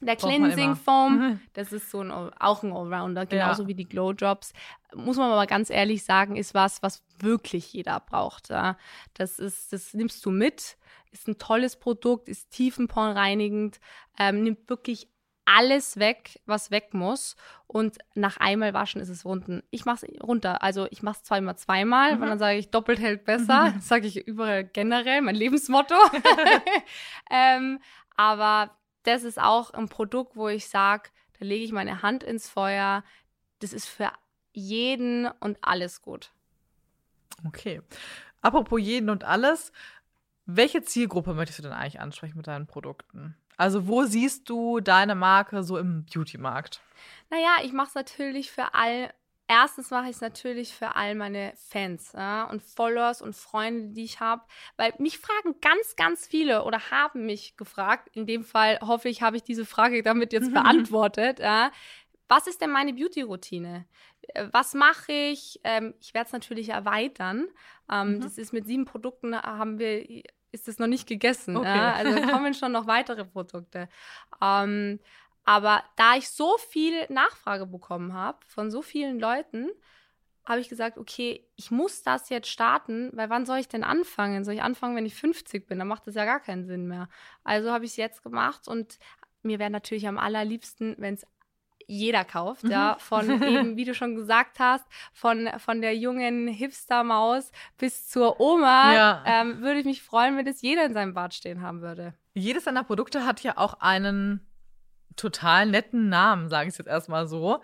Der 0.00 0.16
Braucht 0.16 0.28
Cleansing. 0.34 0.76
Foam, 0.76 1.18
Mhm. 1.18 1.40
das 1.54 1.72
ist 1.72 1.90
so 1.90 2.00
ein, 2.02 2.10
All- 2.10 2.32
auch 2.38 2.62
ein 2.62 2.72
Allrounder, 2.72 3.24
genauso 3.24 3.66
wie 3.66 3.74
die 3.74 3.88
Glow 3.88 4.12
Drops. 4.12 4.52
Muss 4.94 5.16
man 5.16 5.30
aber 5.30 5.46
ganz 5.46 5.70
ehrlich 5.70 6.04
sagen, 6.04 6.36
ist 6.36 6.52
was, 6.52 6.82
was 6.82 7.02
wirklich 7.20 7.72
jeder 7.72 7.98
braucht. 8.00 8.50
Ja. 8.50 8.76
Das 9.14 9.38
ist, 9.38 9.72
das 9.72 9.94
nimmst 9.94 10.24
du 10.26 10.30
mit, 10.30 10.76
ist 11.10 11.26
ein 11.26 11.38
tolles 11.38 11.76
Produkt, 11.76 12.28
ist 12.28 12.50
tiefenpornreinigend, 12.50 13.80
ähm, 14.18 14.42
nimmt 14.42 14.68
wirklich 14.68 15.08
alles 15.56 15.96
weg, 15.98 16.40
was 16.46 16.70
weg 16.70 16.92
muss. 16.92 17.36
Und 17.66 17.98
nach 18.14 18.36
einmal 18.36 18.74
waschen 18.74 19.00
ist 19.00 19.08
es 19.08 19.24
runden. 19.24 19.62
Ich 19.70 19.84
mache 19.86 20.06
es 20.06 20.22
runter. 20.22 20.62
Also 20.62 20.86
ich 20.90 21.02
mache 21.02 21.16
es 21.18 21.22
zweimal 21.24 21.56
zweimal, 21.56 22.16
Mhm. 22.16 22.20
weil 22.20 22.28
dann 22.28 22.38
sage 22.38 22.58
ich, 22.58 22.70
doppelt 22.70 22.98
hält 23.00 23.24
besser. 23.24 23.72
Das 23.74 23.88
sage 23.88 24.06
ich 24.06 24.16
überall 24.26 24.64
generell, 24.64 25.22
mein 25.22 25.34
Lebensmotto. 25.34 25.94
ähm, 27.30 27.80
aber 28.16 28.76
das 29.04 29.22
ist 29.22 29.40
auch 29.40 29.70
ein 29.72 29.88
Produkt, 29.88 30.36
wo 30.36 30.48
ich 30.48 30.68
sage, 30.68 31.10
da 31.38 31.44
lege 31.46 31.64
ich 31.64 31.72
meine 31.72 32.02
Hand 32.02 32.22
ins 32.24 32.48
Feuer. 32.48 33.04
Das 33.60 33.72
ist 33.72 33.86
für 33.86 34.10
jeden 34.52 35.26
und 35.40 35.58
alles 35.62 36.02
gut. 36.02 36.30
Okay. 37.46 37.80
Apropos 38.40 38.80
jeden 38.80 39.10
und 39.10 39.24
alles, 39.24 39.72
welche 40.46 40.82
Zielgruppe 40.82 41.34
möchtest 41.34 41.58
du 41.60 41.62
denn 41.64 41.72
eigentlich 41.72 42.00
ansprechen 42.00 42.36
mit 42.36 42.46
deinen 42.46 42.66
Produkten? 42.66 43.36
Also, 43.58 43.86
wo 43.86 44.04
siehst 44.04 44.48
du 44.48 44.80
deine 44.80 45.14
Marke 45.14 45.62
so 45.62 45.76
im 45.76 46.06
Beauty-Markt? 46.06 46.80
Naja, 47.28 47.56
ich 47.62 47.72
mache 47.72 47.88
es 47.88 47.94
natürlich 47.94 48.50
für 48.50 48.72
all. 48.72 49.12
Erstens 49.50 49.90
mache 49.90 50.04
ich 50.04 50.16
es 50.16 50.20
natürlich 50.20 50.74
für 50.74 50.94
all 50.94 51.14
meine 51.14 51.54
Fans 51.56 52.12
ja, 52.12 52.44
und 52.44 52.62
Followers 52.62 53.22
und 53.22 53.34
Freunde, 53.34 53.94
die 53.94 54.04
ich 54.04 54.20
habe. 54.20 54.42
Weil 54.76 54.92
mich 54.98 55.18
fragen 55.18 55.58
ganz, 55.62 55.96
ganz 55.96 56.26
viele 56.26 56.64
oder 56.64 56.90
haben 56.90 57.24
mich 57.24 57.56
gefragt. 57.56 58.10
In 58.14 58.26
dem 58.26 58.44
Fall 58.44 58.78
hoffe 58.80 59.08
ich, 59.08 59.22
habe 59.22 59.36
ich 59.36 59.42
diese 59.42 59.64
Frage 59.64 60.02
damit 60.02 60.32
jetzt 60.34 60.52
beantwortet. 60.54 61.38
Ja. 61.40 61.72
Was 62.28 62.46
ist 62.46 62.60
denn 62.60 62.70
meine 62.70 62.92
Beauty-Routine? 62.92 63.86
Äh, 64.34 64.48
Was 64.52 64.74
mache 64.74 65.12
ich? 65.12 65.58
Ähm, 65.64 65.94
ich 65.98 66.12
werde 66.12 66.26
es 66.26 66.32
natürlich 66.32 66.68
erweitern. 66.68 67.48
Ähm, 67.90 68.16
Mhm. 68.16 68.20
Das 68.20 68.36
ist 68.36 68.52
mit 68.52 68.66
sieben 68.66 68.84
Produkten 68.84 69.34
haben 69.34 69.78
wir, 69.78 70.04
ist 70.52 70.68
es 70.68 70.78
noch 70.78 70.86
nicht 70.86 71.06
gegessen. 71.06 71.56
Okay. 71.56 71.68
Ja? 71.68 71.92
Also 71.94 72.20
kommen 72.28 72.54
schon 72.54 72.72
noch 72.72 72.86
weitere 72.86 73.24
Produkte. 73.24 73.88
Ähm, 74.42 75.00
aber 75.44 75.82
da 75.96 76.16
ich 76.16 76.28
so 76.28 76.58
viel 76.58 77.06
Nachfrage 77.08 77.66
bekommen 77.66 78.12
habe 78.12 78.38
von 78.46 78.70
so 78.70 78.82
vielen 78.82 79.18
Leuten, 79.18 79.70
habe 80.44 80.60
ich 80.60 80.68
gesagt, 80.68 80.96
okay, 80.96 81.46
ich 81.56 81.70
muss 81.70 82.02
das 82.02 82.30
jetzt 82.30 82.48
starten, 82.48 83.10
weil 83.12 83.28
wann 83.28 83.44
soll 83.44 83.58
ich 83.58 83.68
denn 83.68 83.84
anfangen? 83.84 84.44
Soll 84.44 84.54
ich 84.54 84.62
anfangen, 84.62 84.96
wenn 84.96 85.04
ich 85.06 85.14
50 85.14 85.66
bin? 85.66 85.78
Dann 85.78 85.88
macht 85.88 86.06
das 86.06 86.14
ja 86.14 86.24
gar 86.24 86.40
keinen 86.40 86.64
Sinn 86.66 86.86
mehr. 86.86 87.08
Also 87.44 87.70
habe 87.70 87.84
ich 87.84 87.92
es 87.92 87.96
jetzt 87.96 88.22
gemacht 88.22 88.66
und 88.66 88.98
mir 89.42 89.58
wäre 89.58 89.70
natürlich 89.70 90.08
am 90.08 90.18
allerliebsten, 90.18 90.96
wenn 90.98 91.14
es 91.14 91.26
jeder 91.88 92.24
kauft, 92.24 92.68
ja, 92.68 92.96
von 93.00 93.28
eben, 93.42 93.76
wie 93.76 93.84
du 93.84 93.94
schon 93.94 94.14
gesagt 94.14 94.60
hast, 94.60 94.84
von, 95.12 95.48
von 95.58 95.80
der 95.80 95.96
jungen 95.96 96.46
Hipster-Maus 96.46 97.50
bis 97.78 98.08
zur 98.08 98.38
Oma, 98.40 98.94
Ja. 98.94 99.24
ähm, 99.26 99.60
würde 99.62 99.80
ich 99.80 99.86
mich 99.86 100.02
freuen, 100.02 100.36
wenn 100.36 100.46
das 100.46 100.62
jeder 100.62 100.84
in 100.84 100.92
seinem 100.94 101.14
Bad 101.14 101.34
stehen 101.34 101.62
haben 101.62 101.80
würde. 101.80 102.14
Jedes 102.34 102.64
deiner 102.64 102.84
Produkte 102.84 103.24
hat 103.26 103.42
ja 103.42 103.54
auch 103.56 103.80
einen 103.80 104.46
total 105.16 105.66
netten 105.66 106.08
Namen, 106.08 106.48
sage 106.48 106.68
ich 106.68 106.78
jetzt 106.78 106.86
erstmal 106.86 107.26
so. 107.26 107.60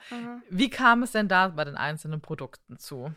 Wie 0.50 0.70
kam 0.70 1.02
es 1.04 1.12
denn 1.12 1.28
da 1.28 1.48
bei 1.48 1.64
den 1.64 1.76
einzelnen 1.76 2.20
Produkten 2.20 2.78
zu? 2.78 3.12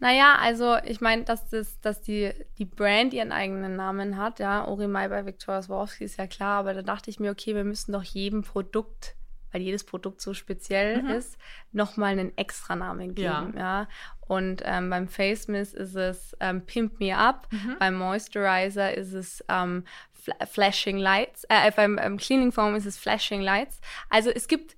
Naja, 0.00 0.36
also 0.40 0.76
ich 0.84 1.00
meine, 1.00 1.24
dass, 1.24 1.48
das, 1.48 1.80
dass 1.80 2.02
die, 2.02 2.32
die 2.58 2.64
Brand 2.66 3.12
ihren 3.14 3.32
eigenen 3.32 3.74
Namen 3.76 4.16
hat, 4.16 4.38
ja, 4.38 4.64
Orimai 4.66 5.08
bei 5.08 5.24
Victoria 5.26 5.62
Swarovski 5.62 6.04
ist 6.04 6.18
ja 6.18 6.26
klar, 6.26 6.60
aber 6.60 6.74
da 6.74 6.82
dachte 6.82 7.10
ich 7.10 7.18
mir, 7.18 7.30
okay, 7.32 7.54
wir 7.54 7.64
müssen 7.64 7.92
doch 7.92 8.04
jedem 8.04 8.42
Produkt 8.42 9.16
weil 9.52 9.62
jedes 9.62 9.84
Produkt 9.84 10.20
so 10.20 10.34
speziell 10.34 11.02
Mhm. 11.02 11.10
ist, 11.10 11.38
nochmal 11.72 12.12
einen 12.12 12.36
Extranamen 12.36 13.14
geben. 13.14 13.54
Ja. 13.56 13.88
Und 14.20 14.62
ähm, 14.64 14.90
beim 14.90 15.08
Face 15.08 15.48
Mist 15.48 15.74
ist 15.74 15.94
es 15.94 16.36
ähm, 16.40 16.64
Pimp 16.66 17.00
Me 17.00 17.16
Up, 17.16 17.48
Mhm. 17.50 17.76
beim 17.78 17.94
Moisturizer 17.94 18.94
ist 18.94 19.12
es 19.12 19.44
ähm, 19.48 19.84
Fl 20.12 20.32
Flashing 20.46 20.98
Lights, 20.98 21.44
äh, 21.48 21.70
beim 21.74 21.98
ähm, 21.98 22.18
Cleaning 22.18 22.52
Foam 22.52 22.74
ist 22.74 22.84
es 22.86 22.98
Flashing 22.98 23.40
Lights. 23.40 23.80
Also 24.10 24.30
es 24.30 24.48
gibt 24.48 24.76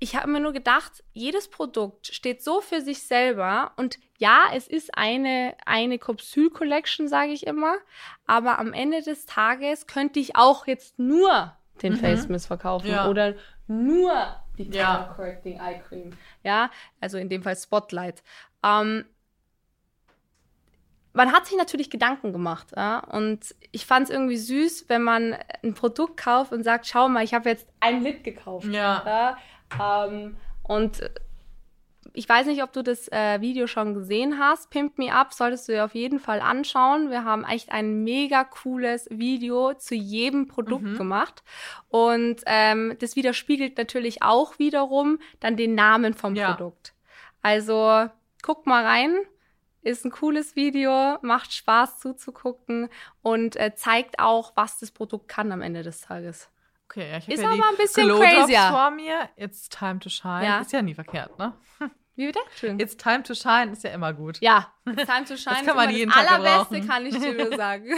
ich 0.00 0.14
habe 0.14 0.28
mir 0.30 0.38
nur 0.38 0.52
gedacht, 0.52 1.02
jedes 1.12 1.50
Produkt 1.50 2.06
steht 2.14 2.40
so 2.42 2.60
für 2.60 2.80
sich 2.80 3.02
selber 3.02 3.72
und 3.76 3.98
ja, 4.18 4.44
es 4.54 4.68
ist 4.68 4.96
eine, 4.96 5.56
eine 5.66 5.98
Capsule-Collection, 5.98 7.08
sage 7.08 7.32
ich 7.32 7.46
immer, 7.48 7.76
aber 8.24 8.60
am 8.60 8.72
Ende 8.72 9.02
des 9.02 9.26
Tages 9.26 9.88
könnte 9.88 10.20
ich 10.20 10.36
auch 10.36 10.68
jetzt 10.68 11.00
nur 11.00 11.56
den 11.82 11.94
Mhm. 11.94 11.98
Face 11.98 12.28
Mist 12.28 12.46
verkaufen 12.46 12.90
Ja. 12.90 13.08
oder 13.08 13.34
nur 13.66 14.12
die 14.56 14.70
Ja. 14.70 15.12
Correcting 15.14 15.58
Eye 15.60 15.80
Cream. 15.88 16.10
Ja, 16.42 16.70
also 17.00 17.18
in 17.18 17.28
dem 17.28 17.42
Fall 17.42 17.56
Spotlight. 17.56 18.22
Ähm, 18.64 19.04
man 21.12 21.32
hat 21.32 21.46
sich 21.46 21.56
natürlich 21.56 21.90
Gedanken 21.90 22.32
gemacht. 22.32 22.68
Ja? 22.76 23.00
Und 23.00 23.54
ich 23.72 23.86
fand 23.86 24.04
es 24.04 24.10
irgendwie 24.10 24.36
süß, 24.36 24.88
wenn 24.88 25.02
man 25.02 25.36
ein 25.62 25.74
Produkt 25.74 26.16
kauft 26.18 26.52
und 26.52 26.62
sagt, 26.62 26.86
schau 26.86 27.08
mal, 27.08 27.24
ich 27.24 27.34
habe 27.34 27.48
jetzt 27.48 27.66
ein 27.80 28.02
Lid 28.02 28.22
gekauft. 28.24 28.66
Ja. 28.68 29.36
Ja, 29.80 30.06
ähm, 30.06 30.36
und 30.62 31.02
ich 32.14 32.28
weiß 32.28 32.46
nicht, 32.46 32.62
ob 32.62 32.72
du 32.72 32.82
das 32.82 33.08
äh, 33.12 33.40
Video 33.40 33.66
schon 33.66 33.94
gesehen 33.94 34.38
hast. 34.38 34.70
Pimp 34.70 34.98
Me 34.98 35.12
Up 35.12 35.32
solltest 35.32 35.68
du 35.68 35.72
dir 35.72 35.84
auf 35.84 35.94
jeden 35.94 36.18
Fall 36.18 36.40
anschauen. 36.40 37.10
Wir 37.10 37.24
haben 37.24 37.44
echt 37.44 37.70
ein 37.70 38.02
mega 38.04 38.44
cooles 38.44 39.08
Video 39.10 39.74
zu 39.74 39.94
jedem 39.94 40.48
Produkt 40.48 40.84
Mhm. 40.84 40.96
gemacht. 40.98 41.42
Und 41.88 42.42
ähm, 42.46 42.96
das 43.00 43.16
widerspiegelt 43.16 43.78
natürlich 43.78 44.22
auch 44.22 44.58
wiederum 44.58 45.18
dann 45.40 45.56
den 45.56 45.74
Namen 45.74 46.14
vom 46.14 46.34
Ja. 46.34 46.52
Produkt. 46.52 46.94
Also 47.42 48.08
guck 48.42 48.66
mal 48.66 48.84
rein. 48.84 49.16
Ist 49.82 50.04
ein 50.04 50.10
cooles 50.10 50.56
Video, 50.56 51.18
macht 51.22 51.52
Spaß 51.54 52.00
zuzugucken 52.00 52.88
und 53.22 53.54
äh, 53.56 53.74
zeigt 53.76 54.18
auch, 54.18 54.52
was 54.56 54.78
das 54.80 54.90
Produkt 54.90 55.28
kann 55.28 55.52
am 55.52 55.62
Ende 55.62 55.82
des 55.82 56.00
Tages. 56.00 56.50
Okay, 56.90 57.18
ich 57.18 57.28
Ist 57.28 57.42
ja 57.42 57.50
aber 57.50 57.68
ein 57.68 57.76
bisschen 57.76 58.08
crazier. 58.08 58.68
vor 58.70 58.90
mir. 58.90 59.28
It's 59.36 59.68
time 59.68 59.98
to 59.98 60.08
shine. 60.08 60.42
Ja. 60.44 60.60
Ist 60.60 60.72
ja 60.72 60.80
nie 60.80 60.94
verkehrt, 60.94 61.38
ne? 61.38 61.52
Wie 62.16 62.26
bitte? 62.26 62.40
Entschuldigung. 62.50 62.80
It's 62.80 62.96
time 62.96 63.22
to 63.22 63.34
shine 63.34 63.70
ist 63.72 63.84
ja 63.84 63.90
immer 63.90 64.12
gut. 64.14 64.38
Ja, 64.40 64.72
it's 64.86 65.04
time 65.04 65.24
to 65.26 65.36
shine. 65.36 65.56
Das 65.56 65.66
kann 65.66 65.76
man 65.76 65.90
jeden 65.90 66.10
das 66.10 66.24
Tag 66.24 66.32
Allerbeste, 66.32 66.80
gebrauchen. 66.80 66.88
kann 66.88 67.06
ich 67.06 67.18
dir 67.18 67.34
nur 67.34 67.56
sagen. 67.56 67.90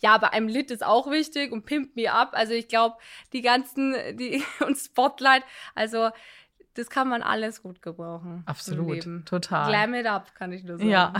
ja, 0.00 0.14
aber 0.14 0.32
einem 0.32 0.48
Lit 0.48 0.70
ist 0.70 0.84
auch 0.84 1.10
wichtig 1.10 1.52
und 1.52 1.66
Pimp 1.66 1.94
Me 1.94 2.10
Up. 2.10 2.30
Also 2.32 2.54
ich 2.54 2.68
glaube, 2.68 2.96
die 3.34 3.42
ganzen, 3.42 3.94
die 4.16 4.42
und 4.60 4.76
Spotlight, 4.76 5.44
also 5.74 6.08
das 6.72 6.90
kann 6.90 7.08
man 7.08 7.22
alles 7.22 7.62
gut 7.62 7.82
gebrauchen. 7.82 8.42
Absolut. 8.46 9.06
Total. 9.26 9.68
Glam 9.68 9.94
it 9.94 10.06
up, 10.06 10.34
kann 10.34 10.52
ich 10.52 10.64
nur 10.64 10.78
sagen. 10.78 10.90
Ja, 10.90 11.12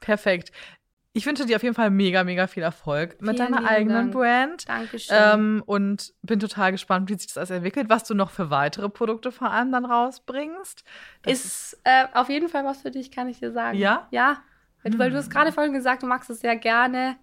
perfekt. 0.00 0.50
Ich 1.12 1.26
wünsche 1.26 1.44
dir 1.44 1.56
auf 1.56 1.62
jeden 1.64 1.74
Fall 1.74 1.90
mega, 1.90 2.22
mega 2.22 2.46
viel 2.46 2.62
Erfolg 2.62 3.20
mit 3.20 3.36
Vielen 3.36 3.50
deiner 3.52 3.58
lieben 3.62 3.68
eigenen 3.68 3.96
Dank. 3.96 4.12
Brand. 4.12 4.68
Dankeschön. 4.68 5.16
Ähm, 5.18 5.62
und 5.66 6.12
bin 6.22 6.38
total 6.38 6.70
gespannt, 6.70 7.10
wie 7.10 7.14
sich 7.14 7.26
das 7.26 7.36
alles 7.36 7.50
entwickelt, 7.50 7.88
was 7.90 8.04
du 8.04 8.14
noch 8.14 8.30
für 8.30 8.50
weitere 8.50 8.88
Produkte 8.88 9.32
vor 9.32 9.50
allem 9.50 9.72
dann 9.72 9.84
rausbringst. 9.84 10.84
Das 11.22 11.44
ist 11.44 11.80
äh, 11.82 12.04
auf 12.14 12.28
jeden 12.28 12.48
Fall 12.48 12.64
was 12.64 12.82
für 12.82 12.92
dich, 12.92 13.10
kann 13.10 13.28
ich 13.28 13.40
dir 13.40 13.50
sagen. 13.50 13.76
Ja? 13.76 14.06
Ja. 14.12 14.42
Weil, 14.82 14.92
du- 14.92 14.98
weil 14.98 15.10
du 15.10 15.16
Hm. 15.16 15.22
hast 15.22 15.30
gerade 15.30 15.50
vorhin 15.52 15.72
gesagt, 15.72 16.02
du 16.04 16.06
magst 16.06 16.30
es 16.30 16.40
sehr 16.40 16.54
gerne. 16.56 17.16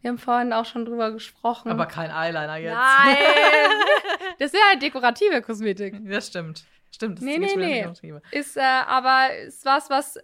Wir 0.00 0.10
haben 0.10 0.18
vorhin 0.18 0.52
auch 0.54 0.64
schon 0.64 0.84
drüber 0.86 1.10
gesprochen. 1.12 1.70
aber 1.70 1.86
kein 1.86 2.10
Eyeliner 2.10 2.56
jetzt. 2.56 2.74
Nein! 2.74 3.16
das 4.38 4.52
ist 4.52 4.58
ja 4.72 4.78
dekorative 4.78 5.42
Kosmetik. 5.42 5.96
Das 6.08 6.28
stimmt. 6.28 6.64
Stimmt. 6.90 7.18
Das 7.18 7.24
Nee, 7.24 7.38
geht 7.38 7.56
nee, 7.56 7.86
nee. 8.02 8.20
Ist 8.30 8.56
äh, 8.56 8.60
aber 8.62 9.34
ist 9.46 9.64
was, 9.66 9.90
was, 9.90 10.18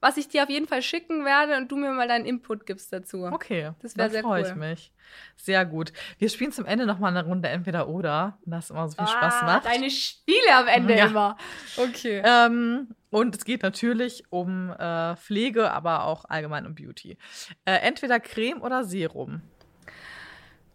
was 0.00 0.16
ich 0.16 0.28
dir 0.28 0.42
auf 0.42 0.48
jeden 0.50 0.66
Fall 0.66 0.82
schicken 0.82 1.24
werde 1.24 1.56
und 1.56 1.70
du 1.70 1.76
mir 1.76 1.90
mal 1.92 2.08
deinen 2.08 2.24
Input 2.24 2.66
gibst 2.66 2.92
dazu. 2.92 3.24
Okay, 3.24 3.72
Das 3.80 3.96
wär 3.96 4.04
dann 4.06 4.12
sehr 4.12 4.22
freue 4.22 4.42
cool. 4.42 4.48
ich 4.48 4.54
mich. 4.56 4.92
Sehr 5.36 5.64
gut. 5.66 5.92
Wir 6.18 6.28
spielen 6.28 6.52
zum 6.52 6.64
Ende 6.66 6.86
noch 6.86 6.98
mal 6.98 7.08
eine 7.08 7.24
Runde 7.24 7.48
entweder 7.48 7.88
oder, 7.88 8.38
das 8.46 8.70
immer 8.70 8.88
so 8.88 8.96
viel 8.96 9.06
Spaß 9.06 9.42
Ah, 9.42 9.44
macht. 9.44 9.66
Deine 9.66 9.90
Spiele 9.90 10.54
am 10.54 10.66
Ende 10.68 10.96
Ja. 10.96 11.06
immer. 11.06 11.36
Okay. 11.76 12.22
Ähm, 12.24 12.94
und 13.10 13.36
es 13.36 13.44
geht 13.44 13.62
natürlich 13.62 14.24
um 14.30 14.70
äh, 14.70 15.16
Pflege, 15.16 15.70
aber 15.70 16.04
auch 16.04 16.24
allgemein 16.26 16.66
um 16.66 16.74
Beauty. 16.74 17.18
Äh, 17.64 17.76
entweder 17.80 18.20
Creme 18.20 18.62
oder 18.62 18.84
Serum. 18.84 19.42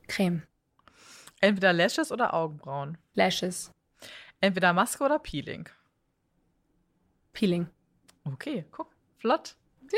Creme. 0.08 0.44
Entweder 1.42 1.74
Lashes 1.74 2.12
oder 2.12 2.34
Augenbrauen. 2.34 2.98
Lashes. 3.14 3.72
Entweder 4.42 4.74
Maske 4.74 5.04
oder 5.04 5.18
Peeling. 5.20 5.68
Peeling. 7.34 7.68
Okay, 8.24 8.66
guck, 8.72 8.95
flott. 9.26 9.56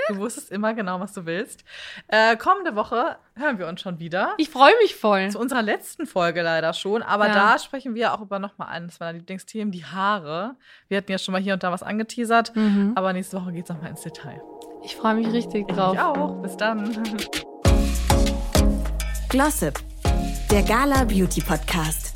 Du 0.09 0.17
wusstest 0.17 0.51
immer 0.51 0.73
genau, 0.73 0.99
was 0.99 1.13
du 1.13 1.25
willst. 1.25 1.63
Äh, 2.07 2.35
kommende 2.37 2.75
Woche 2.75 3.17
hören 3.35 3.57
wir 3.57 3.67
uns 3.67 3.81
schon 3.81 3.99
wieder. 3.99 4.33
Ich 4.37 4.49
freue 4.49 4.73
mich 4.81 4.95
voll. 4.95 5.29
Zu 5.31 5.39
unserer 5.39 5.61
letzten 5.61 6.05
Folge 6.05 6.41
leider 6.43 6.73
schon, 6.73 7.01
aber 7.01 7.27
Ja. 7.27 7.33
da 7.33 7.59
sprechen 7.59 7.95
wir 7.95 8.13
auch 8.13 8.21
über 8.21 8.37
nochmal 8.39 8.67
eines 8.69 8.99
meiner 8.99 9.13
Lieblingsthemen, 9.13 9.71
die 9.71 9.85
Haare. 9.85 10.55
Wir 10.87 10.97
hatten 10.97 11.11
ja 11.11 11.17
schon 11.17 11.31
mal 11.33 11.41
hier 11.41 11.53
und 11.53 11.63
da 11.63 11.71
was 11.71 11.83
angeteasert, 11.83 12.55
Mhm. 12.55 12.93
aber 12.95 13.11
nächste 13.13 13.37
Woche 13.41 13.51
geht 13.53 13.63
es 13.63 13.69
nochmal 13.69 13.89
ins 13.91 14.01
Detail. 14.01 14.41
Ich 14.83 14.95
freue 14.95 15.15
mich 15.15 15.31
richtig 15.31 15.65
Ich 15.69 15.75
drauf. 15.75 15.91
mich 15.93 16.01
auch. 16.01 16.41
Bis 16.41 16.55
dann. 16.57 16.93
Glossip, 19.29 19.79
der 20.51 20.63
Gala 20.63 21.03
Beauty 21.05 21.41
Podcast. 21.41 22.06